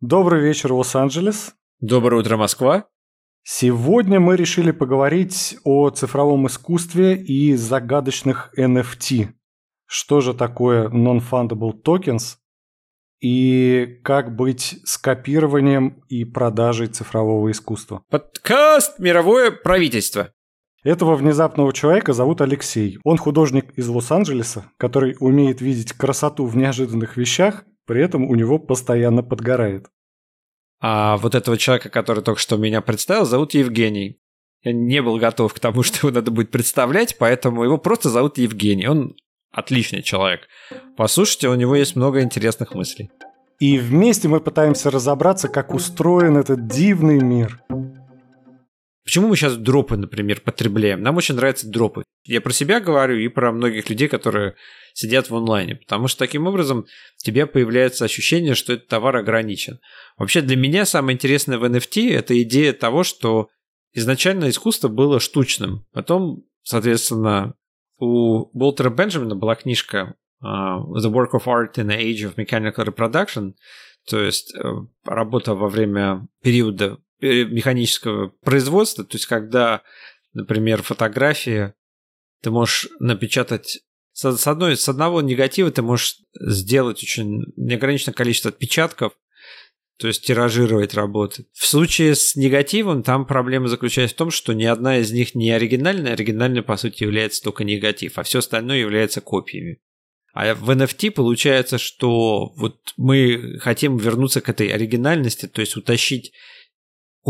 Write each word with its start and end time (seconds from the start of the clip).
Добрый 0.00 0.40
вечер, 0.40 0.72
Лос-Анджелес. 0.72 1.52
Доброе 1.78 2.22
утро, 2.22 2.38
Москва. 2.38 2.86
Сегодня 3.42 4.18
мы 4.18 4.34
решили 4.34 4.70
поговорить 4.70 5.58
о 5.62 5.90
цифровом 5.90 6.46
искусстве 6.46 7.16
и 7.16 7.54
загадочных 7.54 8.50
NFT. 8.56 9.28
Что 9.84 10.22
же 10.22 10.32
такое 10.32 10.88
Non-Fundable 10.88 11.72
Tokens 11.84 12.36
и 13.20 14.00
как 14.02 14.34
быть 14.34 14.80
с 14.86 14.96
копированием 14.96 16.02
и 16.08 16.24
продажей 16.24 16.86
цифрового 16.86 17.50
искусства. 17.50 18.02
Подкаст 18.08 19.00
«Мировое 19.00 19.50
правительство». 19.50 20.32
Этого 20.82 21.14
внезапного 21.14 21.74
человека 21.74 22.14
зовут 22.14 22.40
Алексей. 22.40 22.98
Он 23.04 23.18
художник 23.18 23.76
из 23.76 23.86
Лос-Анджелеса, 23.86 24.64
который 24.78 25.14
умеет 25.20 25.60
видеть 25.60 25.92
красоту 25.92 26.46
в 26.46 26.56
неожиданных 26.56 27.18
вещах, 27.18 27.66
при 27.90 28.04
этом 28.04 28.24
у 28.30 28.36
него 28.36 28.60
постоянно 28.60 29.24
подгорает. 29.24 29.86
А 30.80 31.16
вот 31.16 31.34
этого 31.34 31.58
человека, 31.58 31.88
который 31.88 32.22
только 32.22 32.40
что 32.40 32.56
меня 32.56 32.82
представил, 32.82 33.24
зовут 33.24 33.52
Евгений. 33.54 34.20
Я 34.62 34.72
не 34.72 35.02
был 35.02 35.16
готов 35.16 35.52
к 35.52 35.58
тому, 35.58 35.82
что 35.82 36.06
его 36.06 36.14
надо 36.14 36.30
будет 36.30 36.52
представлять, 36.52 37.18
поэтому 37.18 37.64
его 37.64 37.78
просто 37.78 38.08
зовут 38.08 38.38
Евгений. 38.38 38.86
Он 38.86 39.16
отличный 39.50 40.02
человек. 40.02 40.42
Послушайте, 40.96 41.48
у 41.48 41.56
него 41.56 41.74
есть 41.74 41.96
много 41.96 42.22
интересных 42.22 42.76
мыслей. 42.76 43.10
И 43.58 43.76
вместе 43.76 44.28
мы 44.28 44.38
пытаемся 44.38 44.92
разобраться, 44.92 45.48
как 45.48 45.74
устроен 45.74 46.36
этот 46.36 46.68
дивный 46.68 47.18
мир. 47.18 47.60
Почему 49.04 49.28
мы 49.28 49.36
сейчас 49.36 49.56
дропы, 49.56 49.96
например, 49.96 50.40
потребляем? 50.40 51.02
Нам 51.02 51.16
очень 51.16 51.34
нравятся 51.34 51.68
дропы. 51.68 52.04
Я 52.24 52.40
про 52.40 52.52
себя 52.52 52.80
говорю 52.80 53.16
и 53.16 53.28
про 53.28 53.50
многих 53.50 53.88
людей, 53.88 54.08
которые 54.08 54.56
сидят 54.92 55.30
в 55.30 55.36
онлайне, 55.36 55.76
потому 55.76 56.06
что 56.06 56.18
таким 56.18 56.46
образом 56.46 56.80
у 56.80 57.24
тебя 57.24 57.46
появляется 57.46 58.04
ощущение, 58.04 58.54
что 58.54 58.74
этот 58.74 58.88
товар 58.88 59.16
ограничен. 59.16 59.80
Вообще 60.18 60.42
для 60.42 60.56
меня 60.56 60.84
самое 60.84 61.14
интересное 61.14 61.58
в 61.58 61.64
NFT– 61.64 62.10
это 62.12 62.40
идея 62.42 62.72
того, 62.72 63.02
что 63.04 63.48
изначально 63.92 64.50
искусство 64.50 64.88
было 64.88 65.18
штучным, 65.18 65.86
потом, 65.92 66.44
соответственно, 66.62 67.54
у 67.98 68.46
Болтера 68.56 68.90
Бенджамина 68.90 69.34
была 69.34 69.54
книжка 69.54 70.14
uh, 70.42 70.80
The 70.96 71.10
Work 71.10 71.32
of 71.34 71.46
Art 71.46 71.74
in 71.76 71.88
the 71.88 71.98
Age 71.98 72.24
of 72.24 72.36
Mechanical 72.36 72.84
Reproduction, 72.86 73.54
то 74.08 74.20
есть 74.20 74.54
uh, 74.56 74.86
работа 75.04 75.54
во 75.54 75.68
время 75.68 76.26
периода 76.42 76.84
э, 76.86 76.96
механического 77.20 78.28
производства, 78.42 79.04
то 79.04 79.16
есть 79.16 79.26
когда, 79.26 79.82
например, 80.32 80.82
фотографии 80.82 81.74
ты 82.42 82.50
можешь 82.50 82.88
напечатать 82.98 83.80
с, 84.12 84.36
с, 84.36 84.46
одной, 84.46 84.76
с 84.76 84.88
одного 84.88 85.22
негатива 85.22 85.70
ты 85.70 85.82
можешь 85.82 86.16
сделать 86.38 87.02
очень 87.02 87.42
неограниченное 87.56 88.14
количество 88.14 88.50
отпечатков, 88.50 89.12
то 89.98 90.08
есть 90.08 90.24
тиражировать 90.24 90.94
работы. 90.94 91.46
В 91.52 91.66
случае 91.66 92.14
с 92.14 92.34
негативом 92.34 93.02
там 93.02 93.26
проблема 93.26 93.68
заключается 93.68 94.14
в 94.14 94.18
том, 94.18 94.30
что 94.30 94.54
ни 94.54 94.64
одна 94.64 94.98
из 94.98 95.12
них 95.12 95.34
не 95.34 95.50
оригинальная, 95.50 96.14
оригинальной 96.14 96.62
по 96.62 96.76
сути 96.76 97.02
является 97.02 97.42
только 97.42 97.64
негатив, 97.64 98.18
а 98.18 98.22
все 98.22 98.38
остальное 98.38 98.78
является 98.78 99.20
копиями. 99.20 99.78
А 100.32 100.54
в 100.54 100.70
NFT 100.70 101.10
получается, 101.10 101.76
что 101.76 102.52
вот 102.56 102.94
мы 102.96 103.58
хотим 103.60 103.96
вернуться 103.96 104.40
к 104.40 104.48
этой 104.48 104.68
оригинальности, 104.68 105.46
то 105.46 105.60
есть 105.60 105.76
утащить 105.76 106.32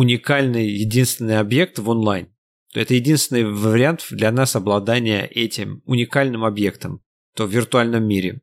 уникальный 0.00 0.66
единственный 0.66 1.38
объект 1.38 1.78
в 1.78 1.88
онлайн. 1.90 2.28
Это 2.74 2.94
единственный 2.94 3.44
вариант 3.44 4.06
для 4.10 4.32
нас 4.32 4.56
обладания 4.56 5.26
этим 5.26 5.82
уникальным 5.84 6.44
объектом, 6.44 7.02
то 7.36 7.46
в 7.46 7.50
виртуальном 7.50 8.04
мире. 8.08 8.40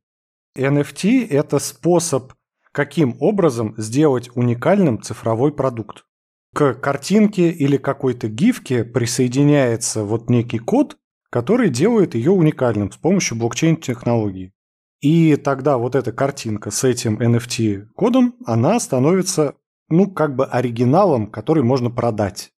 NFT– 0.55 1.27
это 1.29 1.57
способ 1.57 2.33
каким 2.71 3.17
образом 3.19 3.73
сделать 3.77 4.29
уникальным 4.35 5.01
цифровой 5.01 5.51
продукт. 5.51 6.05
К 6.53 6.75
картинке 6.75 7.49
или 7.49 7.77
какой-то 7.77 8.27
гифке 8.27 8.83
присоединяется 8.83 10.03
вот 10.03 10.29
некий 10.29 10.59
код, 10.59 10.95
который 11.31 11.71
делает 11.71 12.13
ее 12.13 12.29
уникальным 12.29 12.91
с 12.91 12.97
помощью 12.97 13.39
блокчейн-технологии. 13.39 14.53
И 15.01 15.35
тогда 15.37 15.79
вот 15.79 15.95
эта 15.95 16.11
картинка 16.11 16.69
с 16.69 16.83
этим 16.83 17.19
NFT-кодом, 17.19 18.35
она 18.45 18.79
становится, 18.79 19.55
ну, 19.89 20.11
как 20.11 20.35
бы 20.35 20.45
оригиналом, 20.45 21.27
который 21.27 21.63
можно 21.63 21.89
продать. 21.89 22.51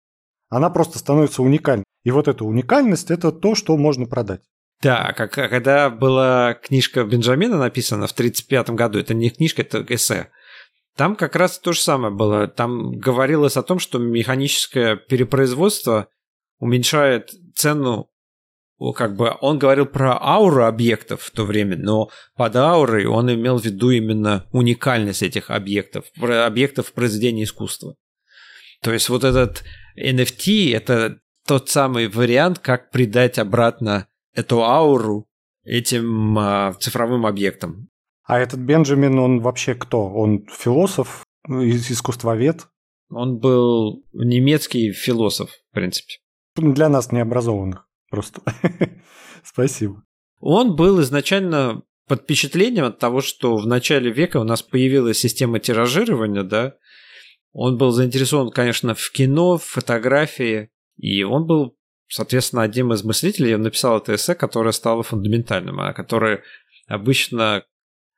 Она 0.49 0.69
просто 0.69 0.99
становится 0.99 1.43
уникальной. 1.43 1.85
И 2.03 2.11
вот 2.11 2.27
эта 2.27 2.43
уникальность– 2.43 3.11
это 3.11 3.31
то, 3.31 3.55
что 3.55 3.77
можно 3.77 4.05
продать. 4.05 4.41
Да, 4.81 5.13
как, 5.13 5.33
когда 5.33 5.89
была 5.89 6.53
книжка 6.53 7.03
Бенджамина 7.03 7.57
написана 7.57 8.07
в 8.07 8.11
1935 8.11 8.69
году, 8.71 8.99
это 8.99 9.13
не 9.13 9.29
книжка, 9.29 9.61
это 9.61 9.85
эссе, 9.89 10.29
там 10.99 11.15
как 11.15 11.37
раз 11.37 11.59
то 11.59 11.71
же 11.71 11.79
самое 11.79 12.13
было. 12.13 12.47
Там 12.47 12.91
говорилось 12.91 13.55
о 13.55 13.63
том, 13.63 13.79
что 13.79 13.99
механическое 13.99 14.97
перепроизводство 14.97 16.09
уменьшает 16.59 17.29
цену 17.55 18.09
как 18.93 19.15
бы 19.15 19.35
он 19.41 19.59
говорил 19.59 19.85
про 19.85 20.17
ауру 20.17 20.63
объектов 20.63 21.21
в 21.21 21.31
то 21.31 21.43
время, 21.43 21.77
но 21.77 22.09
под 22.35 22.55
аурой 22.55 23.05
он 23.05 23.31
имел 23.31 23.59
в 23.59 23.65
виду 23.65 23.91
именно 23.91 24.45
уникальность 24.51 25.21
этих 25.21 25.49
объектов, 25.51 26.05
объектов 26.17 26.93
произведения 26.93 27.43
искусства. 27.43 27.95
То 28.81 28.93
есть 28.93 29.09
вот 29.09 29.25
этот 29.25 29.63
NFT– 30.01 30.73
это 30.75 31.19
тот 31.45 31.69
самый 31.69 32.07
вариант, 32.07 32.59
как 32.59 32.89
придать 32.89 33.37
обратно 33.37 34.07
эту 34.33 34.63
ауру 34.63 35.27
этим 35.65 36.39
э, 36.39 36.73
цифровым 36.79 37.25
объектам. 37.25 37.89
А 38.23 38.39
этот 38.39 38.59
Бенджамин, 38.59 39.19
он 39.19 39.41
вообще 39.41 39.75
кто? 39.75 40.07
Он 40.07 40.45
философ, 40.47 41.25
искусствовед? 41.47 42.67
Он 43.09 43.39
был 43.39 44.05
немецкий 44.13 44.93
философ, 44.93 45.49
в 45.71 45.73
принципе. 45.73 46.13
Для 46.55 46.87
нас 46.87 47.11
необразованных 47.11 47.88
просто. 48.09 48.41
Спасибо. 49.43 50.03
Он 50.39 50.75
был 50.75 51.01
изначально 51.01 51.83
под 52.07 52.23
впечатлением 52.23 52.85
от 52.85 52.99
того, 52.99 53.21
что 53.21 53.57
в 53.57 53.67
начале 53.67 54.11
века 54.11 54.37
у 54.37 54.43
нас 54.43 54.61
появилась 54.61 55.19
система 55.19 55.59
тиражирования, 55.59 56.43
да, 56.43 56.75
он 57.51 57.77
был 57.77 57.91
заинтересован, 57.91 58.51
конечно, 58.51 58.95
в 58.95 59.11
кино, 59.11 59.57
в 59.57 59.63
фотографии, 59.63 60.69
и 60.97 61.23
он 61.23 61.45
был 61.45 61.75
Соответственно, 62.09 62.63
одним 62.63 62.91
из 62.91 63.03
мыслителей 63.03 63.53
он 63.53 63.61
написал 63.61 63.99
это 63.99 64.15
эссе, 64.15 64.33
которое 64.33 64.71
стало 64.71 65.03
фундаментальным, 65.03 65.79
а 65.79 65.93
которое 65.93 66.43
обычно 66.87 67.63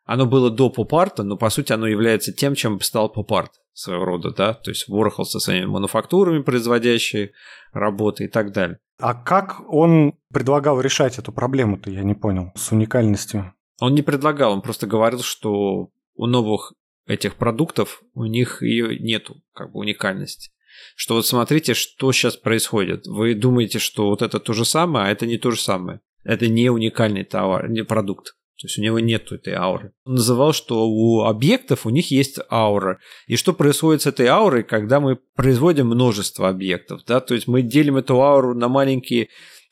оно 0.06 0.26
было 0.26 0.50
до 0.50 0.70
поп-арта, 0.70 1.24
но 1.24 1.38
по 1.38 1.50
сути 1.50 1.74
оно 1.74 1.88
является 1.88 2.34
тем, 2.34 2.56
чем 2.56 2.80
стал 2.82 3.12
поп-арт 3.12 3.52
своего 3.74 4.06
рода, 4.06 4.32
да, 4.32 4.54
то 4.54 4.72
есть 4.72 4.88
Ворхол 4.88 5.26
со 5.26 5.40
своими 5.40 5.66
мануфактурами, 5.66 6.42
производящие 6.42 7.32
работы 7.72 8.26
и 8.26 8.28
так 8.28 8.52
далее. 8.52 8.80
А 9.00 9.14
как 9.14 9.62
он 9.72 10.14
предлагал 10.32 10.82
решать 10.82 11.18
эту 11.18 11.32
проблему-то, 11.32 11.90
я 11.90 12.04
не 12.04 12.14
понял, 12.14 12.52
с 12.56 12.72
уникальностью? 12.72 13.54
Он 13.80 13.96
не 13.96 14.02
предлагал, 14.02 14.54
он 14.54 14.62
просто 14.62 14.86
говорил, 14.88 15.22
что 15.22 15.90
у 16.16 16.26
новых 16.28 16.74
этих 17.08 17.36
продуктов 17.36 18.04
у 18.14 18.26
них 18.26 18.62
ее 18.62 19.00
нету, 19.00 19.42
как 19.54 19.72
бы 19.72 19.80
уникальности 19.80 20.52
что 20.96 21.16
вот 21.16 21.26
смотрите, 21.26 21.74
что 21.74 22.12
сейчас 22.12 22.38
происходит. 22.38 23.08
Вы 23.08 23.34
думаете, 23.34 23.80
что 23.80 24.10
вот 24.10 24.22
это 24.22 24.40
то 24.40 24.54
же 24.54 24.66
самое, 24.66 25.08
а 25.08 25.12
это 25.12 25.26
не 25.26 25.38
то 25.38 25.52
же 25.52 25.60
самое. 25.60 26.02
Это 26.24 26.48
не 26.48 26.70
уникальный 26.70 27.24
товар, 27.24 27.70
не 27.70 27.84
продукт. 27.84 28.36
То 28.62 28.68
есть 28.68 28.78
у 28.78 28.82
него 28.84 29.00
нет 29.00 29.32
этой 29.32 29.54
ауры. 29.54 29.92
Он 30.06 30.16
называл, 30.16 30.54
что 30.54 30.88
у 30.88 31.24
объектов 31.24 31.88
у 31.88 31.90
них 31.90 32.12
есть 32.12 32.38
аура. 32.52 33.00
И 33.26 33.36
что 33.36 33.54
происходит 33.54 34.04
с 34.04 34.06
этой 34.06 34.28
аурой, 34.28 34.62
когда 34.62 35.00
мы 35.00 35.18
производим 35.36 35.88
множество 35.88 36.48
объектов. 36.48 37.02
Да? 37.08 37.22
То 37.22 37.34
есть 37.34 37.48
мы 37.48 37.64
делим 37.64 37.98
эту 37.98 38.22
ауру 38.22 38.54
на 38.54 38.68
маленькие 38.68 39.30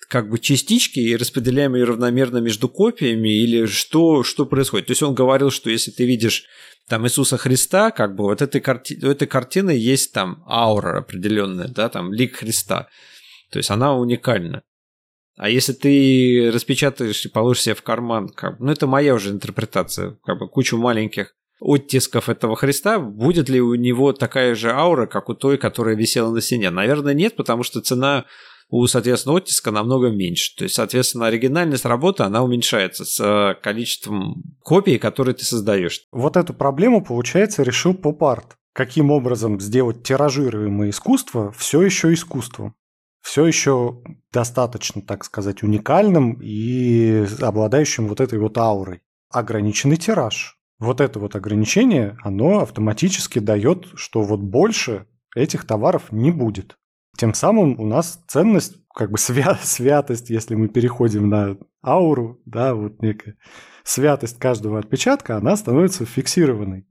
как 0.09 0.27
бы 0.27 0.39
частички 0.39 0.99
и 0.99 1.15
распределяем 1.15 1.75
ее 1.75 1.83
равномерно 1.83 2.39
между 2.39 2.67
копиями 2.67 3.29
или 3.29 3.67
что, 3.67 4.23
что 4.23 4.47
происходит. 4.47 4.87
То 4.87 4.91
есть 4.91 5.03
он 5.03 5.13
говорил, 5.13 5.51
что 5.51 5.69
если 5.69 5.91
ты 5.91 6.07
видишь 6.07 6.45
там 6.87 7.05
Иисуса 7.05 7.37
Христа, 7.37 7.91
как 7.91 8.15
бы 8.15 8.23
вот 8.23 8.41
этой, 8.41 8.59
карти... 8.59 8.99
у 9.05 9.07
этой 9.07 9.27
картины 9.27 9.69
есть 9.69 10.13
там 10.13 10.43
аура 10.47 10.97
определенная, 10.97 11.67
да, 11.67 11.89
там 11.89 12.11
лик 12.11 12.37
Христа. 12.37 12.87
То 13.51 13.57
есть 13.59 13.69
она 13.69 13.95
уникальна. 13.95 14.63
А 15.39 15.49
если 15.49 15.71
ты 15.71 16.51
распечатаешь 16.53 17.25
и 17.25 17.29
положишь 17.29 17.63
себе 17.63 17.75
в 17.75 17.81
карман, 17.81 18.27
как, 18.27 18.59
ну 18.59 18.69
это 18.73 18.87
моя 18.87 19.13
уже 19.15 19.29
интерпретация, 19.29 20.17
как 20.25 20.37
бы 20.37 20.49
кучу 20.49 20.77
маленьких 20.77 21.33
оттисков 21.61 22.27
этого 22.27 22.57
Христа, 22.57 22.99
будет 22.99 23.47
ли 23.47 23.61
у 23.61 23.73
него 23.75 24.11
такая 24.11 24.53
же 24.53 24.69
аура, 24.69 25.05
как 25.05 25.29
у 25.29 25.33
той, 25.33 25.57
которая 25.57 25.95
висела 25.95 26.29
на 26.33 26.41
стене? 26.41 26.69
Наверное, 26.71 27.13
нет, 27.13 27.37
потому 27.37 27.63
что 27.63 27.79
цена 27.79 28.25
у, 28.67 28.85
соответственно, 28.87 29.37
оттиска 29.37 29.71
намного 29.71 30.09
меньше. 30.09 30.57
То 30.57 30.63
есть, 30.65 30.75
соответственно, 30.75 31.27
оригинальность 31.27 31.85
работы, 31.85 32.23
она 32.23 32.43
уменьшается 32.43 33.05
с 33.05 33.17
э, 33.21 33.55
количеством 33.63 34.43
копий, 34.61 34.97
которые 34.97 35.35
ты 35.35 35.45
создаешь. 35.45 36.01
Вот 36.11 36.35
эту 36.35 36.53
проблему, 36.53 37.01
получается, 37.01 37.63
решил 37.63 37.93
поп-арт. 37.93 38.57
Каким 38.73 39.09
образом 39.09 39.59
сделать 39.61 40.03
тиражируемое 40.03 40.89
искусство 40.89 41.53
все 41.53 41.81
еще 41.81 42.13
искусством? 42.13 42.75
Все 43.21 43.45
еще 43.45 44.01
достаточно, 44.31 45.01
так 45.01 45.23
сказать, 45.23 45.63
уникальным 45.63 46.39
и 46.41 47.25
обладающим 47.41 48.07
вот 48.07 48.21
этой 48.21 48.39
вот 48.39 48.57
аурой. 48.57 49.01
Ограниченный 49.29 49.97
тираж. 49.97 50.59
Вот 50.79 51.01
это 51.01 51.19
вот 51.19 51.35
ограничение, 51.35 52.17
оно 52.23 52.61
автоматически 52.61 53.39
дает, 53.39 53.87
что 53.95 54.21
вот 54.21 54.39
больше 54.39 55.07
этих 55.35 55.65
товаров 55.65 56.11
не 56.11 56.31
будет. 56.31 56.77
Тем 57.17 57.33
самым 57.33 57.79
у 57.79 57.85
нас 57.85 58.23
ценность, 58.27 58.77
как 58.95 59.11
бы 59.11 59.17
свя 59.17 59.55
святость, 59.61 60.29
если 60.29 60.55
мы 60.55 60.69
переходим 60.69 61.29
на 61.29 61.57
ауру, 61.83 62.41
да, 62.45 62.73
вот 62.73 63.01
некая 63.01 63.35
святость 63.83 64.39
каждого 64.39 64.79
отпечатка, 64.79 65.37
она 65.37 65.55
становится 65.55 66.05
фиксированной. 66.05 66.87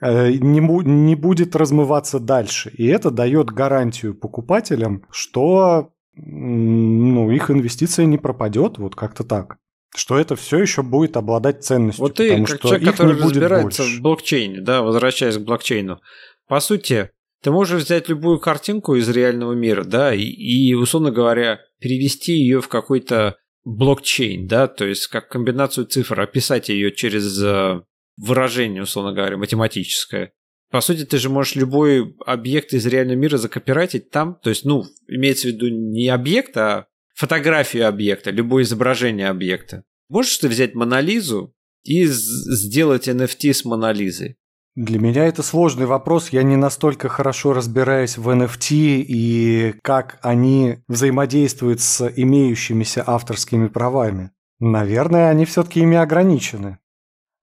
Э, 0.00 0.32
не, 0.32 0.60
не 0.60 1.14
будет 1.14 1.54
размываться 1.54 2.18
дальше. 2.18 2.70
И 2.70 2.86
это 2.86 3.10
дает 3.10 3.50
гарантию 3.50 4.14
покупателям, 4.14 5.04
что 5.10 5.92
ну, 6.14 7.30
их 7.30 7.50
инвестиция 7.50 8.06
не 8.06 8.18
пропадет, 8.18 8.78
вот 8.78 8.94
как-то 8.94 9.24
так. 9.24 9.56
Что 9.94 10.18
это 10.18 10.36
все 10.36 10.58
еще 10.58 10.82
будет 10.82 11.16
обладать 11.16 11.64
ценностью. 11.64 12.02
Вот 12.02 12.14
ты, 12.14 12.44
как 12.44 12.60
человек, 12.60 12.90
который 12.90 13.16
разбирается 13.16 13.82
больше. 13.82 13.98
в 13.98 14.02
блокчейне, 14.02 14.60
да, 14.60 14.82
возвращаясь 14.82 15.36
к 15.36 15.42
блокчейну, 15.42 16.00
по 16.46 16.60
сути, 16.60 17.10
ты 17.42 17.50
можешь 17.50 17.82
взять 17.82 18.08
любую 18.08 18.38
картинку 18.38 18.94
из 18.94 19.08
реального 19.08 19.52
мира, 19.52 19.82
да, 19.84 20.14
и, 20.14 20.22
и 20.22 20.74
условно 20.74 21.10
говоря, 21.10 21.60
перевести 21.80 22.32
ее 22.32 22.60
в 22.60 22.68
какой-то 22.68 23.36
блокчейн, 23.64 24.46
да, 24.46 24.68
то 24.68 24.84
есть 24.84 25.08
как 25.08 25.28
комбинацию 25.28 25.86
цифр, 25.86 26.20
описать 26.20 26.68
ее 26.68 26.92
через 26.94 27.42
э, 27.42 27.82
выражение, 28.16 28.82
условно 28.82 29.12
говоря, 29.12 29.36
математическое. 29.36 30.32
По 30.70 30.80
сути, 30.80 31.04
ты 31.04 31.18
же 31.18 31.28
можешь 31.28 31.56
любой 31.56 32.16
объект 32.24 32.72
из 32.72 32.86
реального 32.86 33.18
мира 33.18 33.36
закопирайтить 33.38 34.10
там, 34.10 34.38
то 34.42 34.50
есть, 34.50 34.64
ну, 34.64 34.84
имеется 35.08 35.48
в 35.48 35.52
виду 35.52 35.68
не 35.68 36.08
объект, 36.08 36.56
а 36.56 36.86
фотографию 37.14 37.88
объекта, 37.88 38.30
любое 38.30 38.62
изображение 38.62 39.28
объекта. 39.28 39.84
Можешь 40.08 40.38
ты 40.38 40.48
взять 40.48 40.74
монолизу 40.74 41.54
и 41.82 42.04
сделать 42.04 43.08
NFT 43.08 43.52
с 43.52 43.64
монолизой? 43.64 44.36
Для 44.76 44.98
меня 44.98 45.26
это 45.26 45.42
сложный 45.42 45.86
вопрос. 45.86 46.30
Я 46.30 46.42
не 46.42 46.56
настолько 46.56 47.08
хорошо 47.08 47.52
разбираюсь 47.52 48.16
в 48.16 48.28
NFT 48.28 49.04
и 49.06 49.74
как 49.82 50.18
они 50.22 50.78
взаимодействуют 50.88 51.80
с 51.80 52.12
имеющимися 52.16 53.04
авторскими 53.06 53.68
правами. 53.68 54.30
Наверное, 54.60 55.30
они 55.30 55.44
все-таки 55.44 55.80
ими 55.80 55.96
ограничены. 55.96 56.78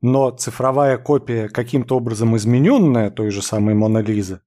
Но 0.01 0.29
цифровая 0.31 0.97
копия, 0.97 1.49
каким-то 1.49 1.97
образом 1.97 2.35
измененная 2.38 3.09
той 3.09 3.31
же 3.31 3.41
самой 3.41 3.73
Мона 3.73 3.99
Лизы, 3.99 4.41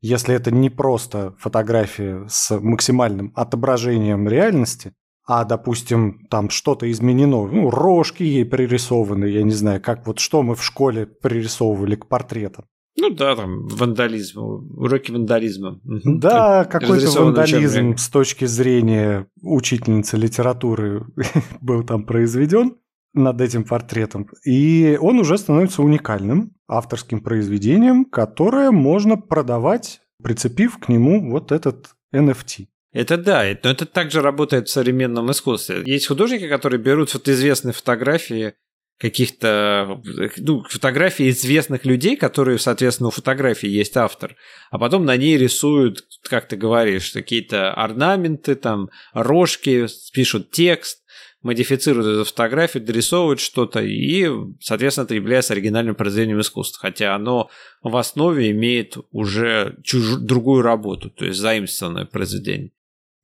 если 0.00 0.34
это 0.34 0.50
не 0.50 0.70
просто 0.70 1.34
фотография 1.38 2.26
с 2.28 2.58
максимальным 2.60 3.32
отображением 3.34 4.28
реальности, 4.28 4.92
а, 5.26 5.44
допустим, 5.44 6.26
там 6.30 6.50
что-то 6.50 6.88
изменено, 6.90 7.46
ну, 7.46 7.70
рожки 7.70 8.22
ей 8.22 8.44
пририсованы, 8.44 9.24
я 9.24 9.42
не 9.42 9.50
знаю, 9.50 9.82
как 9.82 10.06
вот 10.06 10.20
что 10.20 10.42
мы 10.42 10.54
в 10.54 10.62
школе 10.62 11.06
пририсовывали 11.06 11.96
к 11.96 12.06
портретам. 12.06 12.66
Ну 12.98 13.10
да, 13.10 13.36
там 13.36 13.66
вандализм, 13.66 14.40
уроки 14.40 15.10
вандализма. 15.10 15.80
Да, 15.82 16.64
какой-то 16.64 17.10
вандализм 17.10 17.96
с 17.96 18.08
точки 18.08 18.46
зрения 18.46 19.26
учительницы 19.42 20.16
литературы 20.16 21.04
был 21.60 21.82
там 21.82 22.06
произведен 22.06 22.76
над 23.12 23.40
этим 23.40 23.64
портретом. 23.64 24.28
И 24.44 24.98
он 25.00 25.18
уже 25.18 25.38
становится 25.38 25.82
уникальным 25.82 26.52
авторским 26.68 27.20
произведением, 27.20 28.04
которое 28.04 28.70
можно 28.70 29.16
продавать, 29.16 30.00
прицепив 30.22 30.78
к 30.78 30.88
нему 30.88 31.30
вот 31.30 31.52
этот 31.52 31.90
NFT. 32.14 32.66
Это 32.92 33.18
да, 33.18 33.44
но 33.62 33.70
это 33.70 33.84
также 33.84 34.22
работает 34.22 34.68
в 34.68 34.72
современном 34.72 35.30
искусстве. 35.30 35.82
Есть 35.84 36.06
художники, 36.06 36.48
которые 36.48 36.80
берут 36.80 37.12
вот 37.12 37.28
известные 37.28 37.72
фотографии 37.72 38.54
каких-то, 38.98 40.00
ну, 40.38 40.62
фотографии 40.68 41.28
известных 41.28 41.84
людей, 41.84 42.16
которые, 42.16 42.58
соответственно, 42.58 43.08
у 43.08 43.12
фотографии 43.12 43.68
есть 43.68 43.96
автор, 43.96 44.36
а 44.70 44.78
потом 44.78 45.04
на 45.04 45.16
ней 45.16 45.36
рисуют, 45.36 46.04
как 46.22 46.48
ты 46.48 46.56
говоришь, 46.56 47.10
какие-то 47.10 47.74
орнаменты, 47.74 48.54
там, 48.54 48.88
рожки, 49.12 49.86
пишут 50.14 50.50
текст, 50.50 51.02
модифицируют 51.46 52.06
эту 52.06 52.24
фотографию, 52.24 52.84
дорисовывают 52.84 53.40
что-то, 53.40 53.80
и, 53.80 54.28
соответственно, 54.60 55.04
это 55.04 55.14
является 55.14 55.54
оригинальным 55.54 55.94
произведением 55.94 56.40
искусства, 56.40 56.80
хотя 56.82 57.14
оно 57.14 57.48
в 57.82 57.96
основе 57.96 58.50
имеет 58.50 58.96
уже 59.10 59.78
чуж... 59.82 60.16
другую 60.16 60.62
работу, 60.62 61.10
то 61.10 61.24
есть 61.24 61.38
заимствованное 61.38 62.04
произведение. 62.04 62.72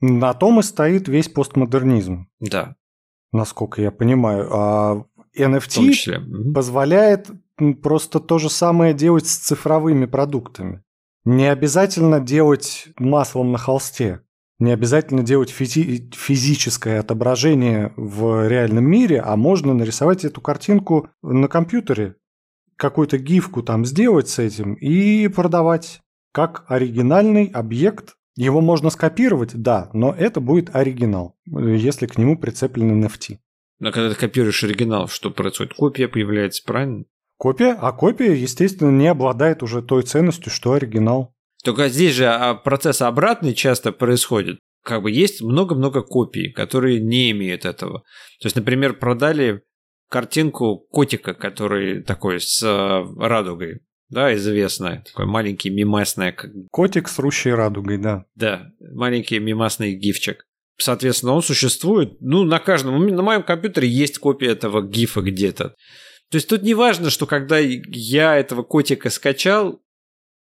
На 0.00 0.34
том 0.34 0.60
и 0.60 0.62
стоит 0.62 1.08
весь 1.08 1.28
постмодернизм. 1.28 2.28
Да. 2.40 2.76
Насколько 3.30 3.82
я 3.82 3.90
понимаю. 3.90 4.48
А 4.52 5.04
NFT 5.38 6.52
позволяет 6.52 7.30
просто 7.82 8.18
то 8.20 8.38
же 8.38 8.50
самое 8.50 8.94
делать 8.94 9.26
с 9.26 9.36
цифровыми 9.36 10.06
продуктами. 10.06 10.82
Не 11.24 11.46
обязательно 11.46 12.20
делать 12.20 12.88
маслом 12.98 13.52
на 13.52 13.58
холсте. 13.58 14.22
Не 14.62 14.70
обязательно 14.70 15.24
делать 15.24 15.50
физи- 15.50 16.14
физическое 16.14 17.00
отображение 17.00 17.92
в 17.96 18.46
реальном 18.46 18.84
мире, 18.84 19.20
а 19.20 19.34
можно 19.34 19.74
нарисовать 19.74 20.24
эту 20.24 20.40
картинку 20.40 21.10
на 21.20 21.48
компьютере, 21.48 22.14
какую-то 22.76 23.18
гифку 23.18 23.64
там 23.64 23.84
сделать 23.84 24.28
с 24.28 24.38
этим 24.38 24.74
и 24.74 25.26
продавать 25.26 26.00
как 26.32 26.64
оригинальный 26.68 27.46
объект. 27.46 28.14
Его 28.36 28.60
можно 28.60 28.90
скопировать, 28.90 29.50
да, 29.52 29.90
но 29.94 30.14
это 30.16 30.40
будет 30.40 30.72
оригинал, 30.76 31.36
если 31.44 32.06
к 32.06 32.16
нему 32.16 32.38
прицеплен 32.38 33.04
NFT. 33.04 33.38
Но 33.80 33.90
когда 33.90 34.10
ты 34.10 34.14
копируешь 34.14 34.62
оригинал, 34.62 35.08
что 35.08 35.32
происходит? 35.32 35.74
Копия 35.74 36.06
появляется, 36.06 36.62
правильно? 36.64 37.04
Копия, 37.36 37.76
а 37.80 37.90
копия, 37.90 38.32
естественно, 38.34 38.96
не 38.96 39.08
обладает 39.08 39.64
уже 39.64 39.82
той 39.82 40.04
ценностью, 40.04 40.52
что 40.52 40.74
оригинал. 40.74 41.31
Только 41.64 41.88
здесь 41.88 42.14
же 42.14 42.26
а, 42.26 42.54
процесс 42.54 43.02
обратный 43.02 43.54
часто 43.54 43.92
происходит. 43.92 44.58
Как 44.84 45.02
бы 45.02 45.10
есть 45.10 45.42
много-много 45.42 46.02
копий, 46.02 46.50
которые 46.50 47.00
не 47.00 47.30
имеют 47.30 47.64
этого. 47.64 48.00
То 48.40 48.46
есть, 48.46 48.56
например, 48.56 48.94
продали 48.94 49.62
картинку 50.08 50.78
котика, 50.90 51.34
который 51.34 52.02
такой 52.02 52.40
с 52.40 52.62
э, 52.62 53.04
радугой, 53.18 53.80
да, 54.10 54.34
известная, 54.34 55.02
такой 55.06 55.24
маленький 55.24 55.70
мимасный. 55.70 56.34
Котик 56.70 57.08
с 57.08 57.18
рущей 57.18 57.52
радугой, 57.52 57.96
да. 57.96 58.26
Да, 58.34 58.72
маленький 58.80 59.38
мимасный 59.38 59.94
гифчик. 59.94 60.44
Соответственно, 60.76 61.32
он 61.32 61.42
существует. 61.42 62.20
Ну, 62.20 62.44
на 62.44 62.58
каждом. 62.58 63.06
На 63.06 63.22
моем 63.22 63.42
компьютере 63.42 63.88
есть 63.88 64.18
копия 64.18 64.50
этого 64.50 64.82
гифа 64.82 65.22
где-то. 65.22 65.76
То 66.30 66.36
есть 66.36 66.48
тут 66.48 66.62
не 66.62 66.74
важно, 66.74 67.08
что 67.08 67.26
когда 67.26 67.58
я 67.58 68.36
этого 68.36 68.62
котика 68.62 69.08
скачал, 69.10 69.80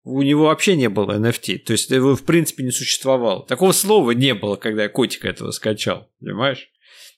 у 0.04 0.22
него 0.22 0.46
вообще 0.46 0.76
не 0.76 0.90
было 0.90 1.18
NFT. 1.18 1.60
То 1.60 1.74
есть 1.74 1.90
его 1.90 2.16
в 2.16 2.24
принципе 2.24 2.64
не 2.64 2.72
существовало. 2.72 3.46
Такого 3.46 3.72
слова 3.72 4.12
не 4.12 4.34
было, 4.34 4.56
когда 4.56 4.84
я 4.84 4.90
котика 4.90 5.28
этого 5.28 5.52
скачал. 5.52 6.10
Понимаешь? 6.20 6.70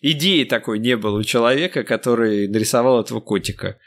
Идеи 0.01 0.43
такой 0.43 0.79
не 0.79 0.95
было 0.95 1.19
у 1.19 1.23
человека, 1.23 1.83
который 1.83 2.47
нарисовал 2.47 3.01
этого 3.01 3.21
котика. 3.21 3.79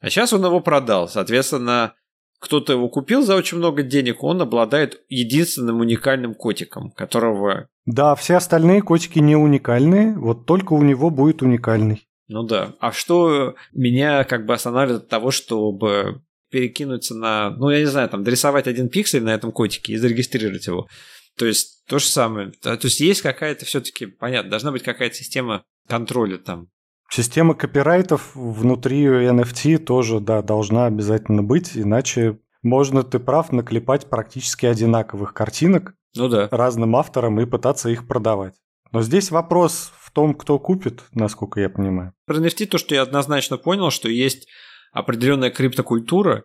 А 0.00 0.10
сейчас 0.10 0.32
он 0.32 0.44
его 0.44 0.60
продал. 0.60 1.08
Соответственно, 1.08 1.94
кто-то 2.40 2.72
его 2.72 2.88
купил 2.88 3.22
за 3.22 3.36
очень 3.36 3.58
много 3.58 3.82
денег, 3.82 4.24
он 4.24 4.40
обладает 4.40 5.02
единственным 5.08 5.80
уникальным 5.80 6.34
котиком, 6.34 6.90
которого... 6.90 7.68
Да, 7.84 8.14
все 8.14 8.36
остальные 8.36 8.82
котики 8.82 9.18
не 9.18 9.36
уникальные, 9.36 10.18
вот 10.18 10.46
только 10.46 10.72
у 10.72 10.82
него 10.82 11.10
будет 11.10 11.42
уникальный. 11.42 12.08
Ну 12.28 12.42
да. 12.44 12.74
А 12.80 12.92
что 12.92 13.56
меня 13.72 14.24
как 14.24 14.46
бы 14.46 14.54
останавливает 14.54 15.04
от 15.04 15.08
того, 15.08 15.30
чтобы 15.30 16.22
перекинуться 16.50 17.14
на, 17.14 17.50
ну, 17.50 17.70
я 17.70 17.80
не 17.80 17.86
знаю, 17.86 18.08
там, 18.08 18.24
дорисовать 18.24 18.66
один 18.66 18.88
пиксель 18.88 19.22
на 19.22 19.34
этом 19.34 19.52
котике 19.52 19.92
и 19.92 19.96
зарегистрировать 19.96 20.66
его. 20.66 20.88
То 21.36 21.46
есть 21.46 21.84
то 21.86 21.98
же 21.98 22.06
самое. 22.06 22.52
То 22.60 22.78
есть 22.82 23.00
есть 23.00 23.22
какая-то 23.22 23.64
все-таки, 23.64 24.06
понятно, 24.06 24.50
должна 24.50 24.72
быть 24.72 24.82
какая-то 24.82 25.14
система 25.14 25.64
контроля 25.88 26.38
там. 26.38 26.68
Система 27.10 27.54
копирайтов 27.54 28.30
внутри 28.34 29.04
NFT 29.04 29.78
тоже, 29.78 30.20
да, 30.20 30.42
должна 30.42 30.86
обязательно 30.86 31.42
быть, 31.42 31.76
иначе 31.76 32.38
можно, 32.62 33.02
ты 33.02 33.18
прав, 33.18 33.50
наклепать 33.52 34.08
практически 34.08 34.66
одинаковых 34.66 35.34
картинок 35.34 35.94
ну 36.14 36.28
да. 36.28 36.48
разным 36.50 36.94
авторам 36.94 37.40
и 37.40 37.46
пытаться 37.46 37.88
их 37.88 38.06
продавать. 38.06 38.54
Но 38.92 39.02
здесь 39.02 39.30
вопрос 39.30 39.92
в 39.98 40.12
том, 40.12 40.34
кто 40.34 40.58
купит, 40.58 41.02
насколько 41.12 41.60
я 41.60 41.68
понимаю. 41.68 42.12
Про 42.26 42.38
NFT 42.38 42.66
то, 42.66 42.78
что 42.78 42.94
я 42.94 43.02
однозначно 43.02 43.56
понял, 43.56 43.90
что 43.90 44.08
есть 44.08 44.48
определенная 44.92 45.50
криптокультура, 45.50 46.44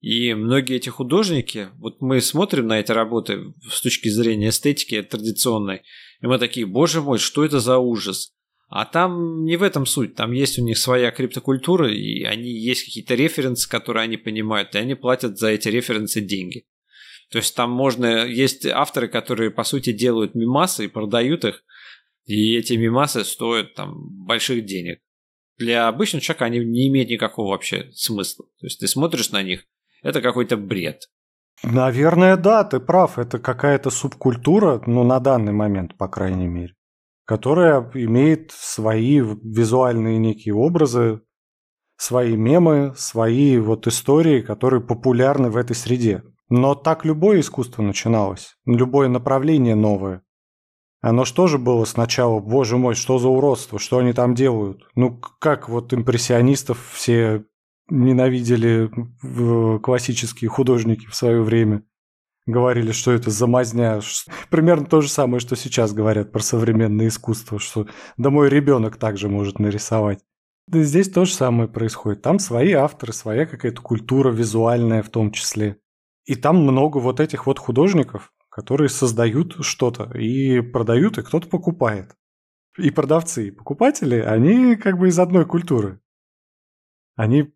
и 0.00 0.34
многие 0.34 0.76
эти 0.76 0.90
художники, 0.90 1.68
вот 1.76 2.02
мы 2.02 2.20
смотрим 2.20 2.66
на 2.66 2.78
эти 2.78 2.92
работы 2.92 3.54
с 3.70 3.80
точки 3.80 4.08
зрения 4.08 4.50
эстетики 4.50 5.02
традиционной, 5.02 5.82
и 6.20 6.26
мы 6.26 6.38
такие, 6.38 6.66
боже 6.66 7.00
мой, 7.00 7.18
что 7.18 7.44
это 7.44 7.58
за 7.60 7.78
ужас? 7.78 8.34
А 8.68 8.84
там 8.86 9.44
не 9.44 9.56
в 9.56 9.62
этом 9.62 9.86
суть, 9.86 10.14
там 10.14 10.32
есть 10.32 10.58
у 10.58 10.62
них 10.62 10.78
своя 10.78 11.10
криптокультура, 11.10 11.90
и 11.90 12.22
они 12.24 12.50
есть 12.50 12.84
какие-то 12.84 13.14
референсы, 13.14 13.68
которые 13.68 14.04
они 14.04 14.16
понимают, 14.16 14.74
и 14.74 14.78
они 14.78 14.94
платят 14.94 15.38
за 15.38 15.48
эти 15.48 15.68
референсы 15.68 16.20
деньги. 16.20 16.66
То 17.30 17.38
есть 17.38 17.54
там 17.54 17.70
можно, 17.70 18.26
есть 18.26 18.66
авторы, 18.66 19.08
которые 19.08 19.50
по 19.50 19.64
сути 19.64 19.92
делают 19.92 20.34
мимасы 20.34 20.84
и 20.84 20.88
продают 20.88 21.44
их, 21.44 21.62
и 22.26 22.56
эти 22.56 22.74
мимасы 22.74 23.24
стоят 23.24 23.74
там 23.74 23.94
больших 24.26 24.64
денег. 24.64 25.00
Для 25.58 25.88
обычного 25.88 26.20
человека 26.20 26.46
они 26.46 26.58
не 26.60 26.88
имеют 26.88 27.10
никакого 27.10 27.50
вообще 27.50 27.90
смысла. 27.94 28.46
То 28.60 28.66
есть 28.66 28.80
ты 28.80 28.88
смотришь 28.88 29.30
на 29.30 29.42
них, 29.42 29.64
это 30.02 30.20
какой-то 30.20 30.56
бред. 30.56 31.08
Наверное, 31.62 32.36
да, 32.36 32.64
ты 32.64 32.80
прав. 32.80 33.18
Это 33.18 33.38
какая-то 33.38 33.90
субкультура, 33.90 34.82
ну, 34.86 35.04
на 35.04 35.20
данный 35.20 35.52
момент, 35.52 35.96
по 35.96 36.08
крайней 36.08 36.46
мере, 36.46 36.74
которая 37.24 37.90
имеет 37.94 38.50
свои 38.50 39.20
визуальные 39.20 40.18
некие 40.18 40.54
образы, 40.54 41.22
свои 41.96 42.36
мемы, 42.36 42.92
свои 42.96 43.58
вот 43.58 43.86
истории, 43.86 44.40
которые 44.42 44.82
популярны 44.82 45.50
в 45.50 45.56
этой 45.56 45.76
среде. 45.76 46.22
Но 46.50 46.74
так 46.74 47.04
любое 47.04 47.40
искусство 47.40 47.82
начиналось, 47.82 48.56
любое 48.66 49.08
направление 49.08 49.74
новое. 49.74 50.22
Оно 51.06 51.26
что 51.26 51.48
же 51.48 51.58
было 51.58 51.84
сначала, 51.84 52.40
боже 52.40 52.78
мой, 52.78 52.94
что 52.94 53.18
за 53.18 53.28
уродство, 53.28 53.78
что 53.78 53.98
они 53.98 54.14
там 54.14 54.34
делают? 54.34 54.88
Ну, 54.94 55.20
как 55.38 55.68
вот 55.68 55.92
импрессионистов 55.92 56.78
все 56.94 57.44
ненавидели 57.90 58.90
классические 59.80 60.48
художники 60.48 61.04
в 61.04 61.14
свое 61.14 61.42
время. 61.42 61.82
Говорили, 62.46 62.92
что 62.92 63.12
это 63.12 63.30
за 63.30 63.46
мазня. 63.46 64.00
Примерно 64.48 64.86
то 64.86 65.02
же 65.02 65.10
самое, 65.10 65.40
что 65.40 65.56
сейчас 65.56 65.92
говорят 65.92 66.32
про 66.32 66.40
современное 66.40 67.08
искусство, 67.08 67.58
что 67.58 67.86
да 68.16 68.30
мой 68.30 68.48
ребенок 68.48 68.96
также 68.96 69.28
может 69.28 69.58
нарисовать. 69.58 70.20
Да 70.68 70.82
здесь 70.82 71.10
то 71.10 71.26
же 71.26 71.34
самое 71.34 71.68
происходит. 71.68 72.22
Там 72.22 72.38
свои 72.38 72.72
авторы, 72.72 73.12
своя 73.12 73.44
какая-то 73.44 73.82
культура 73.82 74.30
визуальная 74.32 75.02
в 75.02 75.10
том 75.10 75.32
числе. 75.32 75.76
И 76.24 76.34
там 76.34 76.62
много 76.62 76.96
вот 76.96 77.20
этих 77.20 77.44
вот 77.44 77.58
художников, 77.58 78.32
которые 78.54 78.88
создают 78.88 79.56
что-то 79.64 80.16
и 80.16 80.60
продают, 80.60 81.18
и 81.18 81.22
кто-то 81.22 81.48
покупает. 81.48 82.14
И 82.78 82.90
продавцы, 82.90 83.48
и 83.48 83.50
покупатели, 83.50 84.14
они 84.14 84.76
как 84.76 84.96
бы 84.96 85.08
из 85.08 85.18
одной 85.18 85.44
культуры. 85.44 86.00
Они 87.16 87.52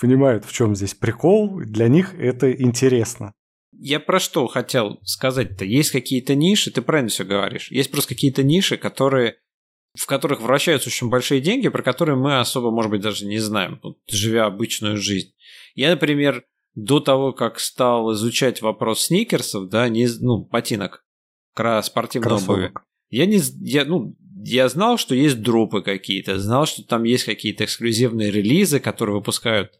понимают, 0.00 0.44
в 0.44 0.52
чем 0.52 0.74
здесь 0.74 0.94
прикол, 0.94 1.60
для 1.60 1.86
них 1.86 2.14
это 2.14 2.50
интересно. 2.50 3.32
Я 3.70 4.00
про 4.00 4.18
что 4.18 4.48
хотел 4.48 4.98
сказать-то? 5.04 5.64
Есть 5.64 5.92
какие-то 5.92 6.34
ниши, 6.34 6.72
ты 6.72 6.82
правильно 6.82 7.10
все 7.10 7.24
говоришь. 7.24 7.70
Есть 7.70 7.92
просто 7.92 8.14
какие-то 8.14 8.42
ниши, 8.42 8.76
которые 8.76 9.36
в 9.96 10.06
которых 10.06 10.40
вращаются 10.40 10.88
очень 10.88 11.08
большие 11.08 11.40
деньги, 11.40 11.68
про 11.68 11.82
которые 11.82 12.16
мы 12.16 12.38
особо, 12.38 12.70
может 12.70 12.90
быть, 12.90 13.00
даже 13.00 13.26
не 13.26 13.38
знаем, 13.38 13.80
живя 14.08 14.46
обычную 14.46 14.96
жизнь. 14.96 15.32
Я, 15.74 15.90
например, 15.90 16.44
до 16.74 17.00
того, 17.00 17.32
как 17.32 17.58
стал 17.58 18.12
изучать 18.14 18.62
вопрос 18.62 19.06
сникерсов, 19.06 19.68
да, 19.68 19.88
не, 19.88 20.08
ну, 20.20 20.44
ботинок, 20.44 21.04
спортивной 21.82 22.36
обуви, 22.36 22.72
я 23.10 23.26
не, 23.26 23.40
я, 23.60 23.84
ну, 23.84 24.16
я 24.42 24.68
знал, 24.68 24.96
что 24.96 25.14
есть 25.14 25.42
дропы 25.42 25.82
какие-то, 25.82 26.38
знал, 26.38 26.66
что 26.66 26.82
там 26.84 27.04
есть 27.04 27.24
какие-то 27.24 27.64
эксклюзивные 27.64 28.30
релизы, 28.30 28.80
которые 28.80 29.16
выпускают 29.16 29.72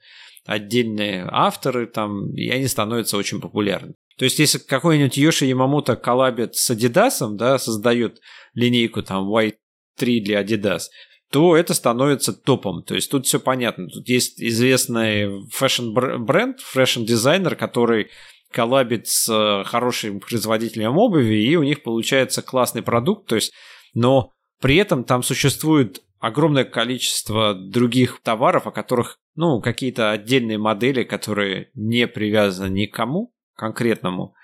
отдельные 0.46 1.26
авторы, 1.30 1.86
там, 1.86 2.34
и 2.34 2.48
они 2.48 2.66
становятся 2.66 3.16
очень 3.16 3.40
популярны. 3.40 3.94
То 4.16 4.24
есть, 4.24 4.38
если 4.38 4.58
какой-нибудь 4.58 5.16
Йоши 5.16 5.46
Ямамото 5.46 5.96
коллабит 5.96 6.54
с 6.54 6.70
Adidas, 6.70 7.36
да, 7.36 7.58
создает 7.58 8.20
линейку 8.54 9.02
там 9.02 9.30
White 9.30 9.56
3 9.96 10.20
для 10.20 10.42
Adidas, 10.42 10.82
то 11.30 11.56
это 11.56 11.74
становится 11.74 12.32
топом. 12.32 12.82
То 12.82 12.94
есть 12.94 13.10
тут 13.10 13.26
все 13.26 13.38
понятно. 13.38 13.88
Тут 13.88 14.08
есть 14.08 14.42
известный 14.42 15.46
fashion 15.50 16.05
-бренд, 16.05 16.60
fashion 16.60 16.99
-дизайнер, 16.99 17.54
который 17.54 18.08
коллабит 18.52 19.06
с 19.06 19.28
э, 19.28 19.64
хорошим 19.64 20.18
производителем 20.20 20.98
обуви, 20.98 21.36
и 21.36 21.54
у 21.54 21.62
них 21.62 21.82
получается 21.84 22.42
классный 22.42 22.82
продукт. 22.82 23.28
То 23.28 23.36
есть, 23.36 23.52
но 23.94 24.32
при 24.60 24.76
этом 24.76 25.04
там 25.04 25.22
существует 25.22 26.02
огромное 26.18 26.64
количество 26.64 27.54
других 27.54 28.20
товаров, 28.22 28.66
о 28.66 28.72
которых, 28.72 29.18
ну, 29.36 29.60
какие-то 29.60 30.10
отдельные 30.10 30.58
модели, 30.58 31.04
которые 31.04 31.70
не 31.74 32.08
привязаны 32.08 32.72
никому 32.72 33.32
конкретному, 33.56 34.34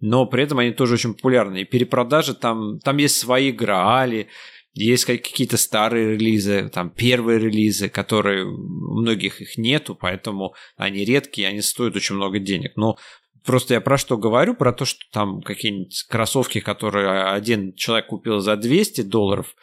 но 0.00 0.24
при 0.26 0.42
этом 0.42 0.58
они 0.58 0.72
тоже 0.72 0.94
очень 0.94 1.14
популярны. 1.14 1.62
И 1.62 1.64
перепродажи 1.64 2.34
там, 2.34 2.78
там 2.80 2.96
есть 2.96 3.18
свои 3.18 3.52
граали, 3.52 4.28
есть 4.72 5.04
какие-то 5.04 5.56
старые 5.56 6.12
релизы, 6.12 6.70
там 6.72 6.90
первые 6.90 7.38
релизы, 7.38 7.88
которые 7.88 8.44
у 8.44 9.00
многих 9.00 9.40
их 9.40 9.58
нету, 9.58 9.94
поэтому 9.94 10.54
они 10.76 11.04
редкие, 11.04 11.48
они 11.48 11.60
стоят 11.60 11.96
очень 11.96 12.14
много 12.14 12.38
денег. 12.38 12.76
Но 12.76 12.96
просто 13.44 13.74
я 13.74 13.80
про 13.80 13.98
что 13.98 14.16
говорю? 14.16 14.54
Про 14.54 14.72
то, 14.72 14.84
что 14.84 15.00
там 15.12 15.42
какие-нибудь 15.42 16.04
кроссовки, 16.08 16.60
которые 16.60 17.32
один 17.32 17.74
человек 17.74 18.08
купил 18.08 18.38
за 18.40 18.56
200 18.56 19.02
долларов 19.02 19.54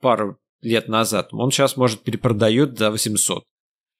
пару 0.00 0.38
лет 0.62 0.88
назад, 0.88 1.28
он 1.32 1.50
сейчас, 1.50 1.76
может, 1.76 2.02
перепродает 2.02 2.78
за 2.78 2.90
800. 2.90 3.44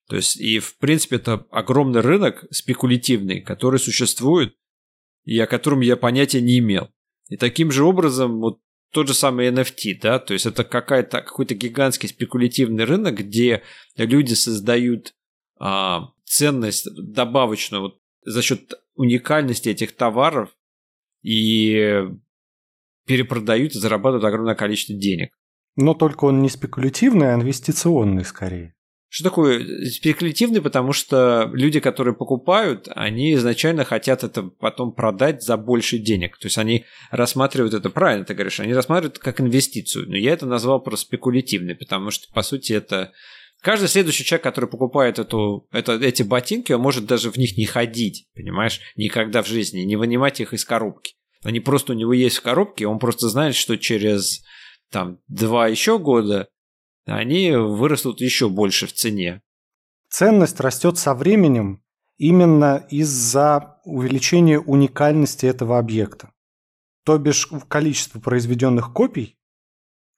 То 0.09 0.17
есть, 0.17 0.37
и 0.37 0.59
в 0.59 0.79
принципе, 0.79 1.17
это 1.17 1.47
огромный 1.51 2.01
рынок 2.01 2.45
спекулятивный, 2.51 3.41
который 3.41 3.79
существует, 3.79 4.55
и 5.25 5.39
о 5.39 5.47
котором 5.47 5.81
я 5.81 5.97
понятия 5.97 6.41
не 6.41 6.59
имел. 6.59 6.91
И 7.29 7.37
таким 7.37 7.71
же 7.71 7.85
образом, 7.85 8.41
вот 8.41 8.59
тот 8.95 9.09
же 9.09 9.15
самый 9.15 9.51
NFT, 9.51 9.99
да, 10.01 10.19
то 10.21 10.33
есть 10.33 10.47
это 10.47 10.63
какая-то, 10.63 11.21
какой-то 11.21 11.55
гигантский 11.55 12.09
спекулятивный 12.09 12.85
рынок, 12.85 13.17
где 13.17 13.63
люди 13.97 14.35
создают 14.35 15.15
а, 15.59 16.13
ценность 16.25 16.87
добавочную 16.97 17.83
вот, 17.83 18.01
за 18.25 18.41
счет 18.41 18.75
уникальности 18.95 19.69
этих 19.69 19.97
товаров 19.97 20.51
и 21.23 22.05
перепродают 23.05 23.75
и 23.75 23.79
зарабатывают 23.81 24.25
огромное 24.25 24.55
количество 24.55 24.95
денег. 24.95 25.35
Но 25.75 25.95
только 25.95 26.27
он 26.27 26.41
не 26.41 26.49
спекулятивный, 26.49 27.33
а 27.33 27.35
инвестиционный 27.35 28.25
скорее. 28.25 28.74
Что 29.15 29.31
такое 29.31 29.87
спекулятивный? 29.93 30.61
Потому 30.61 30.93
что 30.93 31.49
люди, 31.53 31.79
которые 31.79 32.17
покупают, 32.17 32.89
они 32.97 33.35
изначально 33.35 33.85
хотят 33.85 34.25
это 34.25 34.43
потом 34.43 34.93
продать 34.93 35.41
за 35.41 35.57
больше 35.57 35.99
денег. 35.99 36.37
То 36.37 36.49
есть 36.49 36.59
они 36.59 36.85
рассматривают 37.13 37.75
это, 37.75 37.91
правильно 37.91 38.25
ты 38.25 38.35
говоришь, 38.35 38.59
они 38.59 38.75
рассматривают 38.75 39.21
как 39.21 39.41
инвестицию. 39.41 40.09
Но 40.09 40.17
я 40.17 40.33
это 40.33 40.47
назвал 40.47 40.83
просто 40.83 41.07
спекулятивный, 41.07 41.77
потому 41.77 42.11
что, 42.11 42.27
по 42.35 42.43
сути, 42.43 42.73
это... 42.73 43.13
Каждый 43.61 43.87
следующий 43.87 44.25
человек, 44.25 44.43
который 44.43 44.69
покупает 44.69 45.21
эту, 45.21 45.69
это, 45.71 45.93
эти 45.93 46.25
ботинки, 46.25 46.73
он 46.73 46.81
может 46.81 47.07
даже 47.07 47.31
в 47.31 47.37
них 47.37 47.57
не 47.57 47.67
ходить, 47.67 48.27
понимаешь, 48.35 48.81
никогда 48.97 49.45
в 49.45 49.47
жизни, 49.47 49.83
не 49.83 49.95
вынимать 49.95 50.41
их 50.41 50.53
из 50.53 50.65
коробки. 50.65 51.15
Они 51.45 51.61
просто 51.61 51.93
у 51.93 51.97
него 51.97 52.13
есть 52.13 52.39
в 52.39 52.43
коробке, 52.43 52.89
он 52.89 52.99
просто 52.99 53.29
знает, 53.29 53.55
что 53.55 53.79
через 53.79 54.43
там 54.91 55.21
два 55.29 55.69
еще 55.69 56.01
года 56.01 56.49
они 57.07 57.53
вырастут 57.53 58.21
еще 58.21 58.49
больше 58.49 58.87
в 58.87 58.93
цене. 58.93 59.43
Ценность 60.09 60.61
растет 60.61 60.99
со 60.99 61.15
временем 61.15 61.83
именно 62.17 62.87
из-за 62.89 63.81
увеличения 63.85 64.59
уникальности 64.61 65.47
этого 65.47 65.79
объекта. 65.79 66.33
То 67.05 67.19
бишь 67.19 67.49
количество 67.69 68.21
произведенных 68.21 68.93
копий, 68.93 69.37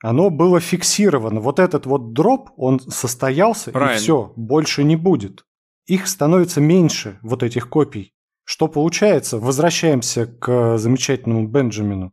оно 0.02 0.30
было 0.30 0.60
фиксировано. 0.60 1.40
Вот 1.40 1.58
этот 1.58 1.86
вот 1.86 2.12
дроп, 2.12 2.50
он 2.56 2.78
состоялся, 2.80 3.72
Правильно. 3.72 3.98
и 3.98 4.02
все, 4.02 4.32
больше 4.36 4.84
не 4.84 4.94
будет. 4.94 5.46
Их 5.86 6.06
становится 6.06 6.60
меньше, 6.60 7.18
вот 7.22 7.42
этих 7.42 7.68
копий. 7.68 8.12
Что 8.44 8.68
получается? 8.68 9.38
Возвращаемся 9.38 10.26
к 10.26 10.78
замечательному 10.78 11.48
Бенджамину 11.48 12.12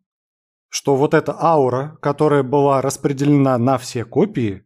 что 0.74 0.96
вот 0.96 1.14
эта 1.14 1.40
аура, 1.40 2.00
которая 2.02 2.42
была 2.42 2.82
распределена 2.82 3.60
на 3.60 3.78
все 3.78 4.04
копии, 4.04 4.66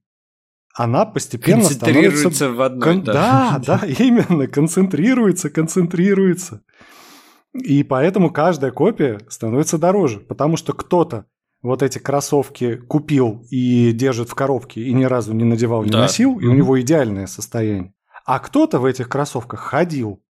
она 0.74 1.06
постепенно 1.06 1.64
концентрируется 1.64 2.18
становится... 2.18 2.50
в 2.52 2.62
одной. 2.62 2.82
Кон... 2.82 3.04
Да, 3.04 3.62
да, 3.66 3.82
именно, 4.00 4.48
концентрируется, 4.48 5.50
концентрируется. 5.50 6.64
И 7.52 7.84
поэтому 7.84 8.32
каждая 8.32 8.72
копия 8.72 9.20
становится 9.28 9.78
дороже, 9.78 10.22
потому 10.22 10.56
что 10.56 10.72
кто-то 10.72 11.26
вот 11.62 11.84
эти 11.84 12.00
кроссовки 12.00 12.78
купил 12.78 13.46
и 13.52 13.92
держит 13.92 14.30
в 14.30 14.36
коробке 14.36 14.84
и 14.84 14.94
ни 14.94 15.04
разу 15.04 15.34
не 15.34 15.44
надевал, 15.44 15.84
не 15.84 15.92
да. 15.92 16.04
носил, 16.04 16.40
и 16.40 16.46
у 16.46 16.54
него 16.54 16.80
идеальное 16.80 17.28
состояние. 17.28 17.94
А 18.24 18.40
кто-то 18.40 18.80
в 18.80 18.86
этих 18.86 19.10
кроссовках 19.10 19.60
ходил. 19.60 20.24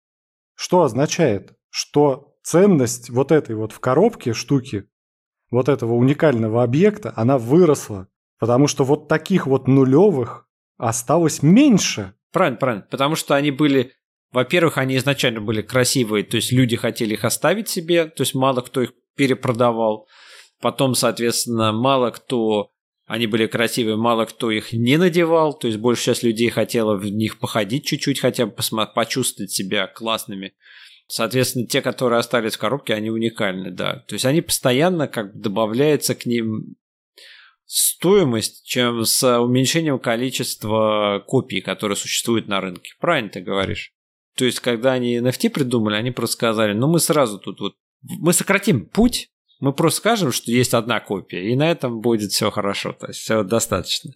Что 0.54 0.84
означает? 0.84 1.52
Что 1.68 2.32
ценность 2.42 3.10
вот 3.10 3.30
этой 3.30 3.56
вот 3.56 3.72
в 3.72 3.80
коробке 3.80 4.32
штуки 4.32 4.86
вот 5.50 5.68
этого 5.68 5.94
уникального 5.94 6.62
объекта, 6.62 7.12
она 7.16 7.38
выросла. 7.38 8.08
Потому 8.38 8.66
что 8.66 8.84
вот 8.84 9.08
таких 9.08 9.46
вот 9.46 9.66
нулевых 9.66 10.46
осталось 10.76 11.42
меньше. 11.42 12.14
Правильно, 12.32 12.58
правильно. 12.58 12.86
Потому 12.90 13.16
что 13.16 13.34
они 13.34 13.50
были 13.50 13.92
во-первых, 14.32 14.76
они 14.76 14.96
изначально 14.96 15.40
были 15.40 15.62
красивые, 15.62 16.22
то 16.24 16.36
есть 16.36 16.52
люди 16.52 16.76
хотели 16.76 17.14
их 17.14 17.24
оставить 17.24 17.70
себе, 17.70 18.04
то 18.04 18.22
есть 18.22 18.34
мало 18.34 18.60
кто 18.60 18.82
их 18.82 18.92
перепродавал. 19.16 20.08
Потом, 20.60 20.94
соответственно, 20.94 21.72
мало 21.72 22.10
кто, 22.10 22.70
они 23.06 23.26
были 23.26 23.46
красивые, 23.46 23.96
мало 23.96 24.24
кто 24.26 24.50
их 24.50 24.72
не 24.72 24.96
надевал, 24.96 25.58
то 25.58 25.68
есть 25.68 25.78
большая 25.78 26.14
часть 26.14 26.22
людей 26.22 26.50
хотела 26.50 26.96
в 26.96 27.06
них 27.06 27.38
походить 27.38 27.86
чуть-чуть, 27.86 28.20
хотя 28.20 28.46
бы 28.46 28.54
почувствовать 28.94 29.52
себя 29.52 29.86
классными. 29.86 30.52
Соответственно, 31.08 31.66
те, 31.66 31.82
которые 31.82 32.18
остались 32.18 32.56
в 32.56 32.58
коробке, 32.58 32.94
они 32.94 33.10
уникальны, 33.10 33.70
да. 33.70 34.04
То 34.08 34.14
есть 34.14 34.24
они 34.24 34.40
постоянно 34.40 35.06
как 35.06 35.34
бы 35.34 35.40
добавляются 35.40 36.14
к 36.14 36.26
ним 36.26 36.76
стоимость, 37.64 38.64
чем 38.64 39.04
с 39.04 39.38
уменьшением 39.40 39.98
количества 39.98 41.22
копий, 41.26 41.60
которые 41.60 41.96
существуют 41.96 42.48
на 42.48 42.60
рынке. 42.60 42.92
Правильно 43.00 43.30
ты 43.30 43.40
говоришь? 43.40 43.92
То 44.36 44.44
есть, 44.44 44.60
когда 44.60 44.92
они 44.92 45.18
NFT 45.18 45.50
придумали, 45.50 45.96
они 45.96 46.10
просто 46.10 46.34
сказали, 46.34 46.74
ну 46.74 46.88
мы 46.88 47.00
сразу 47.00 47.38
тут 47.38 47.60
вот, 47.60 47.74
мы 48.02 48.32
сократим 48.32 48.86
путь, 48.86 49.30
мы 49.60 49.72
просто 49.72 49.98
скажем, 49.98 50.32
что 50.32 50.50
есть 50.50 50.74
одна 50.74 51.00
копия, 51.00 51.50
и 51.50 51.56
на 51.56 51.70
этом 51.70 52.00
будет 52.00 52.32
все 52.32 52.50
хорошо, 52.50 52.92
то 52.92 53.06
есть 53.08 53.20
все 53.20 53.42
достаточно. 53.42 54.12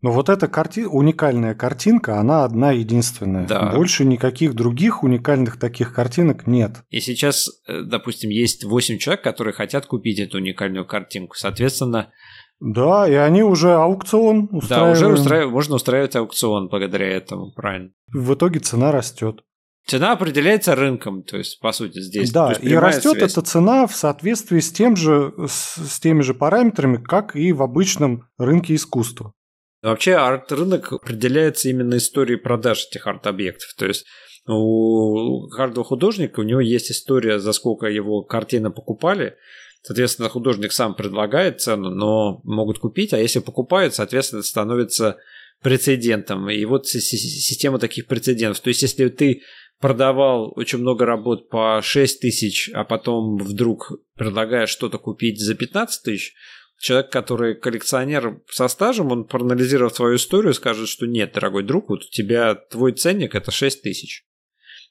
Но 0.00 0.12
вот 0.12 0.28
эта 0.28 0.46
карти... 0.46 0.80
уникальная 0.80 1.54
картинка, 1.54 2.20
она 2.20 2.44
одна 2.44 2.70
единственная. 2.70 3.46
Да. 3.46 3.72
Больше 3.74 4.04
никаких 4.04 4.54
других 4.54 5.02
уникальных 5.02 5.58
таких 5.58 5.92
картинок 5.92 6.46
нет. 6.46 6.76
И 6.90 7.00
сейчас, 7.00 7.48
э, 7.66 7.82
допустим, 7.82 8.30
есть 8.30 8.64
8 8.64 8.98
человек, 8.98 9.24
которые 9.24 9.54
хотят 9.54 9.86
купить 9.86 10.20
эту 10.20 10.38
уникальную 10.38 10.86
картинку. 10.86 11.36
Соответственно, 11.36 12.12
Да, 12.60 13.08
и 13.08 13.14
они 13.14 13.42
уже 13.42 13.72
аукцион 13.74 14.48
да, 14.48 14.58
устраивают. 14.58 14.96
уже 14.98 15.06
устраив- 15.06 15.50
можно 15.50 15.74
устраивать 15.76 16.16
аукцион 16.16 16.68
благодаря 16.68 17.08
этому, 17.08 17.52
правильно. 17.52 17.90
В 18.12 18.34
итоге 18.34 18.60
цена 18.60 18.92
растет. 18.92 19.42
Цена 19.86 20.12
определяется 20.12 20.74
рынком, 20.74 21.22
то 21.22 21.38
есть, 21.38 21.60
по 21.60 21.72
сути, 21.72 22.00
здесь. 22.00 22.30
да, 22.30 22.52
и 22.52 22.74
растет 22.74 23.12
связь. 23.12 23.32
эта 23.32 23.40
цена 23.42 23.86
в 23.86 23.96
соответствии 23.96 24.60
с, 24.60 24.70
тем 24.70 24.96
же, 24.96 25.32
с, 25.46 25.76
с 25.76 25.98
теми 25.98 26.20
же 26.20 26.34
параметрами, 26.34 26.98
как 26.98 27.34
и 27.34 27.52
в 27.52 27.62
обычном 27.62 28.24
рынке 28.36 28.74
искусства. 28.74 29.32
Вообще 29.82 30.14
арт-рынок 30.14 30.92
определяется 30.92 31.68
именно 31.68 31.96
историей 31.96 32.38
продаж 32.38 32.86
этих 32.90 33.06
арт-объектов. 33.06 33.74
То 33.76 33.86
есть 33.86 34.06
у 34.46 35.48
каждого 35.48 35.84
художника 35.84 36.40
у 36.40 36.42
него 36.42 36.60
есть 36.60 36.90
история, 36.90 37.38
за 37.38 37.52
сколько 37.52 37.86
его 37.86 38.22
картины 38.22 38.70
покупали. 38.70 39.36
Соответственно, 39.82 40.28
художник 40.28 40.72
сам 40.72 40.94
предлагает 40.94 41.60
цену, 41.60 41.90
но 41.90 42.40
могут 42.44 42.78
купить, 42.78 43.12
а 43.12 43.18
если 43.18 43.38
покупают, 43.38 43.94
соответственно, 43.94 44.40
это 44.40 44.48
становится 44.48 45.16
прецедентом. 45.62 46.48
И 46.50 46.64
вот 46.64 46.86
си- 46.86 47.00
си- 47.00 47.16
система 47.16 47.78
таких 47.78 48.06
прецедентов. 48.06 48.60
То 48.60 48.68
есть, 48.68 48.82
если 48.82 49.08
ты 49.08 49.42
продавал 49.80 50.52
очень 50.56 50.78
много 50.78 51.04
работ 51.04 51.48
по 51.48 51.80
6 51.82 52.20
тысяч, 52.20 52.70
а 52.74 52.84
потом 52.84 53.38
вдруг 53.38 53.92
предлагаешь 54.16 54.70
что-то 54.70 54.98
купить 54.98 55.40
за 55.40 55.54
15 55.54 56.02
тысяч, 56.02 56.34
человек, 56.78 57.10
который 57.10 57.54
коллекционер 57.54 58.40
со 58.50 58.68
стажем, 58.68 59.12
он 59.12 59.24
проанализировав 59.24 59.94
свою 59.94 60.16
историю, 60.16 60.54
скажет, 60.54 60.88
что 60.88 61.06
нет, 61.06 61.32
дорогой 61.34 61.64
друг, 61.64 61.90
вот 61.90 62.04
у 62.04 62.10
тебя 62.10 62.54
твой 62.54 62.92
ценник 62.92 63.34
это 63.34 63.50
6 63.50 63.82
тысяч. 63.82 64.24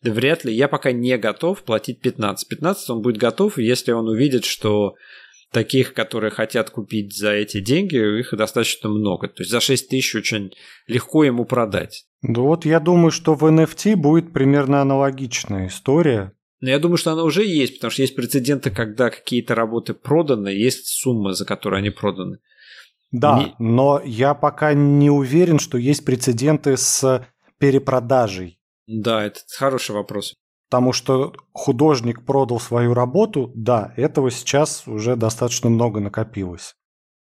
Да 0.03 0.11
вряд 0.11 0.45
ли, 0.45 0.53
я 0.53 0.67
пока 0.67 0.91
не 0.91 1.17
готов 1.17 1.63
платить 1.63 2.01
15. 2.01 2.47
15 2.47 2.89
он 2.91 3.01
будет 3.01 3.17
готов, 3.17 3.57
если 3.57 3.91
он 3.91 4.07
увидит, 4.07 4.45
что 4.45 4.93
таких, 5.51 5.93
которые 5.93 6.29
хотят 6.29 6.69
купить 6.69 7.17
за 7.17 7.31
эти 7.31 7.59
деньги, 7.59 8.19
их 8.19 8.35
достаточно 8.35 8.89
много. 8.89 9.27
То 9.27 9.41
есть 9.41 9.51
за 9.51 9.59
6 9.59 9.89
тысяч 9.89 10.13
очень 10.15 10.51
легко 10.87 11.23
ему 11.23 11.45
продать. 11.45 12.05
Да 12.21 12.41
вот 12.41 12.65
я 12.65 12.79
думаю, 12.79 13.11
что 13.11 13.33
в 13.33 13.43
NFT 13.45 13.95
будет 13.95 14.33
примерно 14.33 14.81
аналогичная 14.81 15.67
история. 15.67 16.33
Но 16.59 16.69
я 16.69 16.79
думаю, 16.79 16.97
что 16.97 17.11
она 17.11 17.23
уже 17.23 17.45
есть, 17.45 17.75
потому 17.75 17.91
что 17.91 18.01
есть 18.01 18.15
прецеденты, 18.15 18.71
когда 18.71 19.09
какие-то 19.09 19.53
работы 19.55 19.93
проданы, 19.93 20.49
есть 20.49 20.87
сумма, 20.87 21.33
за 21.33 21.45
которую 21.45 21.79
они 21.79 21.91
проданы. 21.91 22.39
Да, 23.11 23.39
Не- 23.39 23.55
но 23.59 24.01
я 24.03 24.33
пока 24.33 24.73
не 24.73 25.09
уверен, 25.09 25.59
что 25.59 25.77
есть 25.77 26.03
прецеденты 26.03 26.75
с 26.75 27.25
перепродажей. 27.57 28.59
Да, 28.87 29.23
это 29.23 29.39
хороший 29.57 29.91
вопрос. 29.95 30.33
Потому 30.69 30.91
что 30.91 31.33
художник 31.53 32.25
продал 32.25 32.59
свою 32.59 32.93
работу, 32.93 33.51
да, 33.55 33.93
этого 33.95 34.31
сейчас 34.31 34.85
уже 34.87 35.15
достаточно 35.15 35.69
много 35.69 35.99
накопилось. 36.01 36.75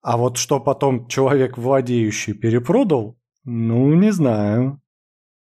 А 0.01 0.17
вот 0.17 0.37
что 0.37 0.59
потом 0.59 1.07
человек, 1.07 1.57
владеющий, 1.57 2.33
перепродал, 2.33 3.17
ну, 3.43 3.93
не 3.95 4.11
знаю. 4.11 4.81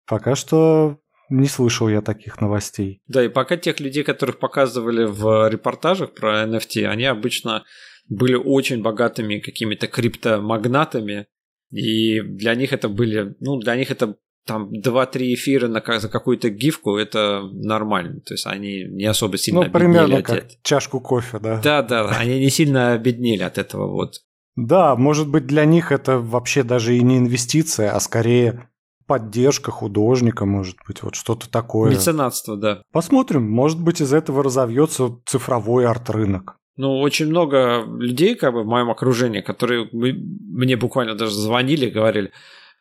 Пока 0.08 0.36
что 0.36 0.98
не 1.30 1.48
слышал 1.48 1.90
я 1.90 2.02
таких 2.02 2.42
новостей. 2.42 3.02
Да, 3.08 3.24
и 3.24 3.30
пока 3.30 3.58
тех 3.58 3.80
людей, 3.80 4.04
которых 4.04 4.40
показывали 4.40 5.06
в 5.06 5.50
репортажах 5.50 6.14
про 6.14 6.44
NFT, 6.46 6.86
они 6.86 7.06
обычно 7.06 7.64
были 8.10 8.36
очень 8.36 8.82
богатыми 8.82 9.40
какими-то 9.40 9.88
криптомагнатами, 9.88 11.28
и 11.72 12.22
для 12.22 12.56
них 12.56 12.72
это 12.74 12.88
были, 12.90 13.36
ну, 13.40 13.58
для 13.60 13.76
них 13.76 13.92
это 13.92 14.16
там 14.46 14.72
2-3 14.72 15.34
эфира 15.34 15.68
на, 15.68 15.84
за 16.00 16.08
какую-то 16.08 16.50
гифку, 16.50 16.96
это 16.96 17.42
нормально. 17.52 18.22
То 18.22 18.34
есть 18.34 18.48
они 18.48 18.86
не 18.86 19.04
особо 19.06 19.38
сильно 19.38 19.63
Ну, 19.66 19.72
примерно 19.72 20.18
от 20.20 20.26
как 20.26 20.38
этого. 20.38 20.52
чашку 20.63 21.02
кофе, 21.02 21.40
да. 21.40 21.60
Да, 21.62 21.82
да, 21.82 22.10
они 22.18 22.40
не 22.40 22.50
сильно 22.50 22.94
обеднели 22.94 23.44
от 23.44 23.58
этого 23.58 23.88
вот. 23.92 24.22
Да, 24.56 24.96
может 24.96 25.30
быть, 25.30 25.46
для 25.46 25.66
них 25.66 25.92
это 25.92 26.18
вообще 26.18 26.63
даже 26.63 26.96
и 26.96 27.02
не 27.02 27.18
инвестиция, 27.18 27.92
а 27.92 28.00
скорее 28.00 28.70
поддержка 29.08 29.72
художника, 29.72 30.46
может 30.46 30.78
быть, 30.88 31.02
вот 31.02 31.15
что-то 31.15 31.50
такое. 31.50 31.91
Меценатство, 31.91 32.56
да. 32.56 32.82
Посмотрим, 32.91 33.50
может 33.50 33.82
быть, 33.82 34.02
из 34.02 34.13
этого 34.13 34.43
разовьется 34.43 35.17
цифровой 35.26 35.86
арт-рынок. 35.88 36.58
Ну, 36.76 37.00
очень 37.00 37.28
много 37.28 37.84
людей, 37.98 38.36
как 38.36 38.54
бы, 38.54 38.63
в 38.63 38.67
моем 38.67 38.91
окружении, 38.91 39.41
которые 39.41 39.89
мне 39.91 40.78
буквально 40.78 41.15
даже 41.15 41.34
звонили, 41.34 41.89
говорили, 41.89 42.32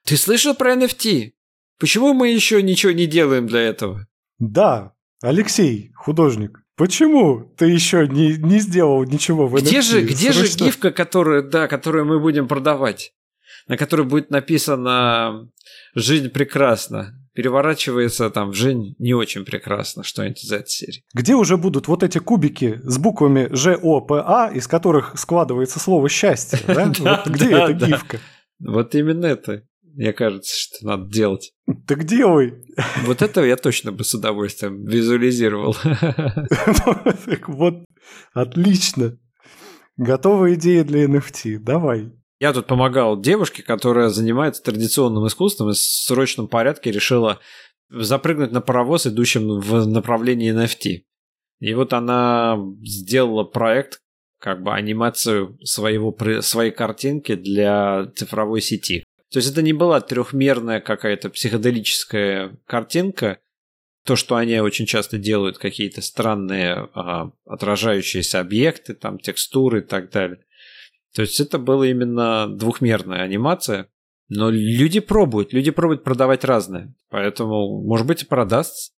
ты 0.04 0.16
слышал 0.18 0.54
про 0.54 0.74
NFT? 0.74 1.32
Почему 1.80 2.12
мы 2.12 2.28
еще 2.28 2.62
ничего 2.62 2.92
не 2.92 3.06
делаем 3.06 3.46
для 3.46 3.60
этого? 3.60 4.06
Да, 4.38 4.92
Алексей, 5.22 5.92
художник, 5.94 6.60
почему 6.76 7.52
ты 7.56 7.66
еще 7.66 8.06
не, 8.06 8.36
не 8.36 8.60
сделал 8.60 9.02
ничего 9.04 9.46
в 9.46 9.54
Где 9.54 9.78
NFT? 9.78 9.82
же, 9.82 10.00
где 10.02 10.32
же 10.32 10.46
гифка, 10.46 10.90
которая, 10.90 11.40
да, 11.42 11.66
которую 11.66 12.04
мы 12.04 12.20
будем 12.20 12.48
продавать? 12.48 13.14
На 13.68 13.76
которой 13.76 14.06
будет 14.06 14.30
написано 14.30 15.48
«Жизнь 15.94 16.28
прекрасна». 16.28 17.14
Переворачивается 17.34 18.30
там 18.30 18.52
«Жизнь 18.52 18.94
не 18.98 19.12
очень 19.12 19.44
прекрасна», 19.44 20.02
что-нибудь 20.02 20.44
из 20.44 20.52
этой 20.52 20.68
серии. 20.68 21.04
Где 21.12 21.34
уже 21.34 21.56
будут 21.56 21.88
вот 21.88 22.02
эти 22.02 22.18
кубики 22.18 22.80
с 22.84 22.96
буквами 22.96 23.48
ЖОПА, 23.50 24.52
из 24.54 24.66
которых 24.66 25.18
складывается 25.18 25.78
слово 25.78 26.08
«счастье», 26.08 26.58
да? 26.66 27.22
Где 27.26 27.50
эта 27.50 27.72
гифка? 27.72 28.20
Вот 28.58 28.94
именно 28.94 29.26
это, 29.26 29.64
мне 29.82 30.12
кажется, 30.12 30.54
что 30.54 30.86
надо 30.86 31.10
делать. 31.10 31.52
Так 31.86 32.04
делай. 32.04 32.54
Вот 33.04 33.22
это 33.22 33.44
я 33.44 33.56
точно 33.56 33.92
бы 33.92 34.04
с 34.04 34.14
удовольствием 34.14 34.84
визуализировал. 34.84 35.76
Вот, 37.48 37.84
отлично. 38.32 39.18
Готовая 39.96 40.54
идея 40.54 40.84
для 40.84 41.06
NFT, 41.06 41.58
давай. 41.58 42.12
Я 42.38 42.52
тут 42.52 42.66
помогал 42.66 43.18
девушке, 43.18 43.62
которая 43.62 44.08
занимается 44.08 44.62
традиционным 44.62 45.26
искусством 45.26 45.70
и 45.70 45.72
в 45.72 45.76
срочном 45.76 46.48
порядке 46.48 46.90
решила 46.90 47.40
запрыгнуть 47.88 48.52
на 48.52 48.60
паровоз, 48.60 49.06
идущим 49.06 49.60
в 49.60 49.86
направлении 49.86 50.52
NFT. 50.52 51.04
И 51.60 51.74
вот 51.74 51.92
она 51.92 52.58
сделала 52.82 53.44
проект, 53.44 54.00
как 54.38 54.62
бы 54.62 54.74
анимацию 54.74 55.58
своего, 55.64 56.14
своей 56.42 56.72
картинки 56.72 57.34
для 57.34 58.12
цифровой 58.14 58.60
сети. 58.60 59.04
То 59.32 59.38
есть 59.38 59.50
это 59.50 59.62
не 59.62 59.72
была 59.72 60.00
трехмерная 60.00 60.80
какая-то 60.80 61.30
психоделическая 61.30 62.58
картинка, 62.66 63.38
то, 64.04 64.14
что 64.14 64.36
они 64.36 64.60
очень 64.60 64.86
часто 64.86 65.18
делают, 65.18 65.58
какие-то 65.58 66.00
странные 66.00 66.88
а, 66.94 67.32
отражающиеся 67.44 68.38
объекты, 68.38 68.94
там 68.94 69.18
текстуры 69.18 69.80
и 69.80 69.82
так 69.82 70.10
далее. 70.10 70.45
То 71.16 71.22
есть 71.22 71.40
это 71.40 71.58
была 71.58 71.88
именно 71.88 72.46
двухмерная 72.46 73.22
анимация, 73.22 73.88
но 74.28 74.50
люди 74.50 75.00
пробуют, 75.00 75.54
люди 75.54 75.70
пробуют 75.70 76.04
продавать 76.04 76.44
разное. 76.44 76.94
Поэтому, 77.08 77.82
может 77.82 78.06
быть, 78.06 78.22
и 78.22 78.26
продастся. 78.26 78.92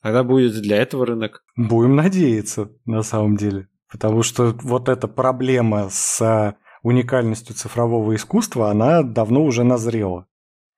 Тогда 0.00 0.22
будет 0.22 0.52
для 0.62 0.76
этого 0.76 1.04
рынок. 1.04 1.42
Будем 1.56 1.96
надеяться, 1.96 2.70
на 2.84 3.02
самом 3.02 3.36
деле. 3.36 3.66
Потому 3.90 4.22
что 4.22 4.56
вот 4.62 4.88
эта 4.88 5.08
проблема 5.08 5.88
с 5.90 6.22
а, 6.22 6.54
уникальностью 6.84 7.56
цифрового 7.56 8.14
искусства, 8.14 8.70
она 8.70 9.02
давно 9.02 9.42
уже 9.42 9.64
назрела. 9.64 10.28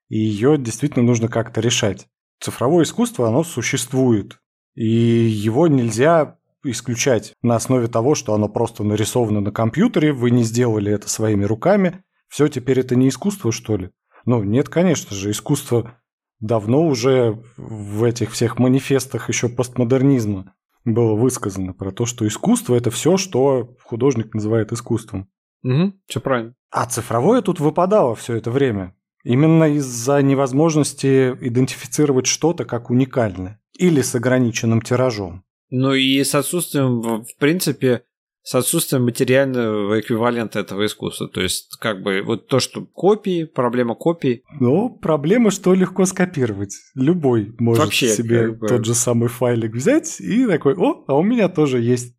И 0.09 0.19
ее 0.19 0.57
действительно 0.57 1.05
нужно 1.05 1.29
как-то 1.29 1.61
решать. 1.61 2.09
Цифровое 2.41 2.85
искусство, 2.85 3.29
оно 3.29 3.45
существует. 3.45 4.39
И 4.75 4.87
его 4.87 5.67
нельзя 5.67 6.36
исключать 6.71 7.33
на 7.43 7.57
основе 7.57 7.89
того, 7.89 8.15
что 8.15 8.35
оно 8.35 8.49
просто 8.49 8.85
нарисовано 8.85 9.41
на 9.41 9.51
компьютере, 9.51 10.13
вы 10.13 10.31
не 10.31 10.43
сделали 10.43 10.93
это 10.93 11.09
своими 11.09 11.45
руками. 11.45 12.03
Все, 12.29 12.49
теперь 12.49 12.81
это 12.81 12.97
не 12.97 13.09
искусство, 13.09 13.53
что 13.53 13.77
ли? 13.77 13.91
Ну, 14.25 14.43
нет, 14.43 14.69
конечно 14.69 15.15
же, 15.15 15.31
искусство 15.31 15.99
давно 16.41 16.87
уже 16.87 17.41
в 17.57 18.05
этих 18.05 18.33
всех 18.33 18.59
манифестах 18.59 19.29
еще 19.29 19.49
постмодернизма 19.49 20.55
было 20.85 21.15
высказано 21.15 21.73
про 21.73 21.91
то, 21.91 22.07
что 22.07 22.27
искусство 22.27 22.75
это 22.75 22.91
все, 22.91 23.17
что 23.17 23.75
художник 23.85 24.35
называет 24.35 24.73
искусством. 24.73 25.29
Угу, 25.63 25.95
все 26.07 26.21
правильно. 26.21 26.55
А 26.71 26.87
цифровое 26.87 27.43
тут 27.43 27.61
выпадало 27.61 28.15
все 28.15 28.37
это 28.37 28.51
время. 28.51 28.95
Именно 29.25 29.75
из-за 29.75 30.23
невозможности 30.23 31.37
идентифицировать 31.41 32.27
что-то 32.27 32.65
как 32.65 32.91
уникальное 32.91 33.61
или 33.77 34.01
с 34.01 34.15
ограниченным 34.15 34.81
тиражом. 34.81 35.43
Ну 35.71 35.95
и 35.95 36.23
с 36.23 36.35
отсутствием, 36.35 37.01
в 37.01 37.37
принципе, 37.39 38.03
с 38.43 38.55
отсутствием 38.55 39.05
материального 39.05 39.99
эквивалента 39.99 40.61
этого 40.61 40.87
искусства. 40.87 41.29
То 41.29 41.41
есть, 41.41 41.77
как 41.81 42.03
бы, 42.03 42.23
вот 42.23 42.47
то, 42.47 42.61
что 42.61 42.87
копии, 42.87 43.45
проблема 43.45 43.97
копий. 43.97 44.45
Ну, 44.61 44.89
проблема, 44.89 45.51
что 45.51 45.75
легко 45.75 46.07
скопировать. 46.07 46.77
Любой 46.95 47.55
может 47.59 47.85
Вообще, 47.85 48.09
себе 48.09 48.47
как 48.47 48.59
бы- 48.59 48.69
тот 48.69 48.85
же 48.85 48.95
самый 48.95 49.29
файлик 49.29 49.75
взять 49.75 50.21
и 50.21 50.47
такой, 50.47 50.75
о, 50.77 51.03
а 51.09 51.15
у 51.15 51.25
меня 51.25 51.49
тоже 51.49 51.81
есть. 51.81 52.15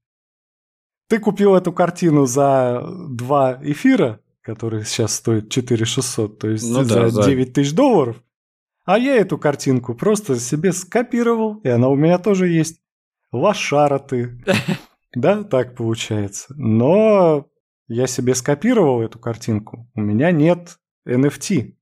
Ты 1.07 1.19
купил 1.19 1.55
эту 1.55 1.71
картину 1.71 2.25
за 2.25 2.85
два 3.09 3.61
эфира, 3.63 4.19
который 4.41 4.83
сейчас 4.83 5.15
стоит 5.15 5.49
4600, 5.49 6.39
то 6.39 6.49
есть 6.49 6.69
Ну 6.69 6.83
за 6.83 6.93
да, 6.93 7.09
за- 7.09 7.23
9 7.23 7.53
тысяч 7.53 7.73
долларов. 7.73 8.21
А 8.83 8.97
я 8.99 9.15
эту 9.15 9.37
картинку 9.37 9.95
просто 9.95 10.37
себе 10.37 10.73
скопировал, 10.73 11.61
и 11.63 11.69
она 11.69 11.87
у 11.87 11.95
меня 11.95 12.17
тоже 12.19 12.49
есть. 12.49 12.81
Лошара 13.37 13.99
ты. 13.99 14.43
Да, 15.15 15.43
так 15.43 15.75
получается. 15.75 16.53
Но 16.57 17.47
я 17.87 18.05
себе 18.05 18.35
скопировал 18.35 19.01
эту 19.01 19.17
картинку. 19.17 19.89
У 19.95 20.01
меня 20.01 20.29
нет 20.31 20.77
NFT. 21.07 21.73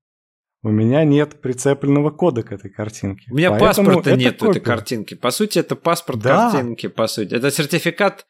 У 0.63 0.69
меня 0.69 1.03
нет 1.03 1.41
прицепленного 1.41 2.11
кода 2.11 2.43
к 2.43 2.51
этой 2.53 2.69
картинке. 2.69 3.29
У 3.31 3.35
меня 3.35 3.49
Поэтому 3.49 3.87
паспорта 3.89 4.15
нет 4.15 4.35
этой 4.35 4.47
копия. 4.47 4.59
картинки. 4.61 5.13
По 5.15 5.31
сути, 5.31 5.59
это 5.59 5.75
паспорт 5.75 6.19
Да. 6.19 6.51
картинки, 6.51 6.87
по 6.87 7.07
сути. 7.07 7.33
Это 7.33 7.51
сертификат, 7.51 8.25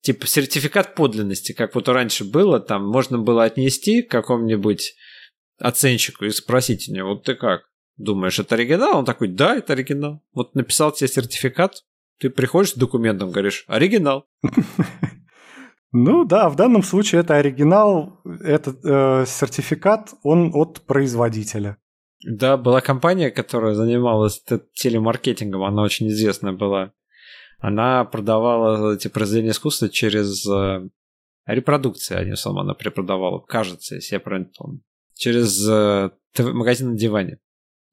типа 0.00 0.26
сертификат 0.26 0.94
подлинности, 0.94 1.52
как 1.52 1.74
вот 1.74 1.88
раньше 1.88 2.24
было, 2.24 2.58
там 2.58 2.86
можно 2.88 3.18
было 3.18 3.44
отнести 3.44 4.02
к 4.02 4.10
какому-нибудь 4.10 4.94
оценщику 5.60 6.24
и 6.24 6.30
спросить 6.30 6.88
у 6.88 6.94
него, 6.94 7.10
вот 7.10 7.24
ты 7.24 7.34
как? 7.34 7.62
Думаешь, 7.98 8.38
это 8.38 8.54
оригинал? 8.54 8.98
Он 8.98 9.04
такой, 9.04 9.28
да, 9.28 9.56
это 9.56 9.72
оригинал. 9.74 10.22
Вот 10.32 10.54
написал 10.54 10.92
тебе 10.92 11.08
сертификат, 11.08 11.82
ты 12.18 12.30
приходишь 12.30 12.72
с 12.72 12.74
документом, 12.74 13.30
говоришь, 13.30 13.64
оригинал. 13.68 14.26
Ну 15.98 16.26
да, 16.26 16.50
в 16.50 16.56
данном 16.56 16.82
случае 16.82 17.22
это 17.22 17.36
оригинал, 17.36 18.20
этот 18.42 18.84
э, 18.84 19.24
сертификат, 19.26 20.12
он 20.22 20.50
от 20.52 20.82
производителя. 20.82 21.78
Да, 22.22 22.58
была 22.58 22.82
компания, 22.82 23.30
которая 23.30 23.72
занималась 23.72 24.42
телемаркетингом, 24.74 25.62
она 25.62 25.82
очень 25.82 26.08
известная 26.08 26.52
была. 26.52 26.92
Она 27.60 28.04
продавала 28.04 28.94
эти 28.94 29.08
произведения 29.08 29.52
искусства 29.52 29.88
через 29.88 30.46
э, 30.46 30.86
репродукции, 31.46 32.16
они 32.16 32.36
сама 32.36 32.60
она 32.60 32.74
препродавала, 32.74 33.40
кажется, 33.40 33.94
если 33.94 34.16
я 34.16 34.20
правильно 34.20 34.50
помню. 34.58 34.82
Через 35.14 35.66
э, 35.66 36.10
магазин 36.38 36.90
на 36.90 36.98
диване. 36.98 37.38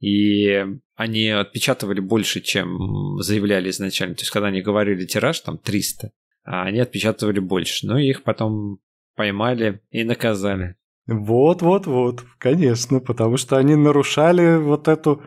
И 0.01 0.65
они 0.95 1.29
отпечатывали 1.29 1.99
больше, 1.99 2.41
чем 2.41 3.17
заявляли 3.19 3.69
изначально. 3.69 4.15
То 4.15 4.21
есть, 4.21 4.31
когда 4.31 4.47
они 4.47 4.61
говорили 4.61 5.05
тираж, 5.05 5.39
там 5.39 5.57
300, 5.57 6.11
а 6.43 6.63
они 6.63 6.79
отпечатывали 6.79 7.39
больше. 7.39 7.87
Но 7.87 7.97
их 7.97 8.23
потом 8.23 8.79
поймали 9.15 9.81
и 9.89 10.03
наказали. 10.03 10.75
Вот-вот-вот, 11.07 12.23
конечно, 12.37 12.99
потому 12.99 13.37
что 13.37 13.57
они 13.57 13.75
нарушали 13.75 14.57
вот 14.57 14.87
эту 14.87 15.23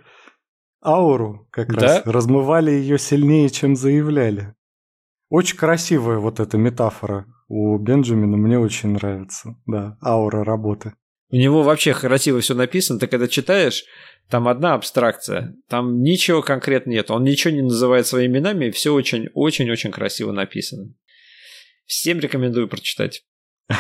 ауру 0.82 1.46
как 1.50 1.74
Да. 1.74 1.80
раз, 1.80 2.02
размывали 2.06 2.70
ее 2.70 2.98
сильнее, 2.98 3.50
чем 3.50 3.76
заявляли. 3.76 4.54
Очень 5.28 5.58
красивая 5.58 6.18
вот 6.18 6.40
эта 6.40 6.56
метафора 6.56 7.26
у 7.48 7.76
Бенджамина, 7.78 8.36
мне 8.36 8.58
очень 8.58 8.90
нравится, 8.90 9.56
да, 9.66 9.98
аура 10.02 10.44
работы. 10.44 10.94
У 11.30 11.36
него 11.36 11.62
вообще 11.62 11.92
красиво 11.92 12.40
все 12.40 12.54
написано, 12.54 13.00
ты 13.00 13.08
когда 13.08 13.26
читаешь, 13.26 13.84
там 14.28 14.48
одна 14.48 14.74
абстракция, 14.74 15.56
там 15.68 16.02
ничего 16.02 16.42
конкретно 16.42 16.90
нет, 16.90 17.10
он 17.10 17.24
ничего 17.24 17.52
не 17.52 17.62
называет 17.62 18.06
своими 18.06 18.38
именами, 18.38 18.70
все 18.70 18.92
очень-очень-очень 18.92 19.90
красиво 19.90 20.32
написано. 20.32 20.94
Всем 21.84 22.18
рекомендую 22.18 22.68
прочитать. 22.68 23.24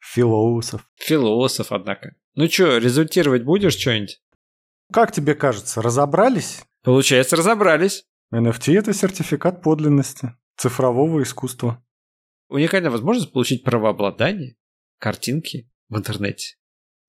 Философ. 0.00 0.88
Философ, 0.96 1.72
однако. 1.72 2.14
Ну 2.34 2.48
что, 2.48 2.78
результировать 2.78 3.44
будешь 3.44 3.76
что-нибудь? 3.76 4.20
Как 4.92 5.12
тебе 5.12 5.34
кажется, 5.34 5.82
разобрались? 5.82 6.62
Получается, 6.82 7.36
разобрались. 7.36 8.04
NFT– 8.32 8.78
это 8.78 8.92
сертификат 8.92 9.62
подлинности, 9.62 10.34
цифрового 10.56 11.22
искусства. 11.22 11.84
Уникальная 12.48 12.90
возможность 12.90 13.32
получить 13.32 13.64
правообладание 13.64 14.56
картинки 14.98 15.70
в 15.88 15.96
интернете. 15.96 16.57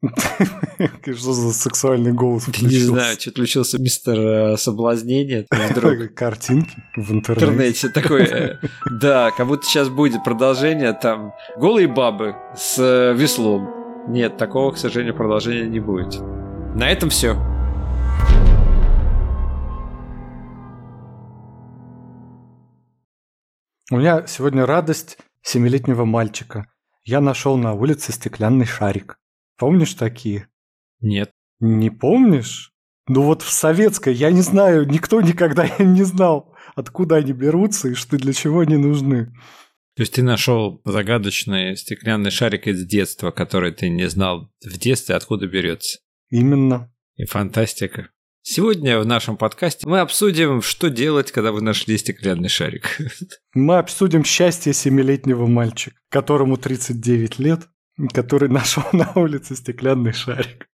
Что 0.01 1.33
за 1.33 1.53
сексуальный 1.53 2.13
голос 2.13 2.47
Не 2.47 2.53
включился? 2.53 2.85
знаю, 2.87 3.19
что 3.19 3.31
включился 3.31 3.81
мистер 3.81 4.19
э, 4.19 4.57
соблазнение. 4.57 5.45
Картинки 6.15 6.71
в 6.95 7.11
интернете 7.11 7.89
такой, 7.89 8.23
э, 8.23 8.59
да, 8.89 9.31
как 9.31 9.47
будто 9.47 9.65
сейчас 9.65 9.89
будет 9.89 10.23
продолжение 10.23 10.93
там 10.93 11.33
голые 11.57 11.87
бабы 11.87 12.35
с 12.55 12.77
э, 12.79 13.13
веслом. 13.13 13.69
Нет, 14.07 14.37
такого, 14.37 14.71
к 14.71 14.77
сожалению, 14.77 15.15
продолжения 15.15 15.67
не 15.67 15.79
будет. 15.81 16.21
На 16.75 16.89
этом 16.89 17.09
все. 17.09 17.35
У 23.91 23.97
меня 23.97 24.25
сегодня 24.27 24.65
радость 24.65 25.17
семилетнего 25.41 26.05
мальчика. 26.05 26.67
Я 27.03 27.21
нашел 27.21 27.57
на 27.57 27.73
улице 27.73 28.13
стеклянный 28.13 28.65
шарик. 28.65 29.17
Помнишь 29.59 29.93
такие? 29.93 30.47
Нет. 31.01 31.31
Не 31.59 31.89
помнишь? 31.89 32.71
Ну 33.07 33.23
вот 33.23 33.41
в 33.41 33.49
советской, 33.49 34.13
я 34.13 34.31
не 34.31 34.41
знаю, 34.41 34.87
никто 34.87 35.21
никогда 35.21 35.67
не 35.79 36.03
знал, 36.03 36.55
откуда 36.75 37.17
они 37.17 37.33
берутся 37.33 37.89
и 37.89 37.93
что 37.93 38.17
для 38.17 38.33
чего 38.33 38.61
они 38.61 38.77
нужны. 38.77 39.25
То 39.95 40.03
есть 40.03 40.13
ты 40.13 40.23
нашел 40.23 40.81
загадочный 40.85 41.75
стеклянный 41.75 42.31
шарик 42.31 42.67
из 42.67 42.85
детства, 42.85 43.31
который 43.31 43.73
ты 43.73 43.89
не 43.89 44.07
знал 44.07 44.49
в 44.63 44.77
детстве, 44.77 45.15
откуда 45.15 45.45
берется. 45.47 45.99
Именно. 46.29 46.93
И 47.17 47.25
фантастика. 47.25 48.09
Сегодня 48.41 48.99
в 48.99 49.05
нашем 49.05 49.35
подкасте 49.35 49.85
мы 49.85 49.99
обсудим, 49.99 50.61
что 50.61 50.89
делать, 50.89 51.33
когда 51.33 51.51
вы 51.51 51.61
нашли 51.61 51.97
стеклянный 51.97 52.47
шарик. 52.47 52.97
Мы 53.53 53.77
обсудим 53.77 54.23
счастье 54.23 54.71
семилетнего 54.71 55.45
мальчика, 55.45 55.97
которому 56.09 56.55
39 56.55 57.39
лет, 57.39 57.67
который 58.07 58.49
нашел 58.49 58.83
на 58.93 59.11
улице 59.15 59.55
стеклянный 59.55 60.13
шарик. 60.13 60.67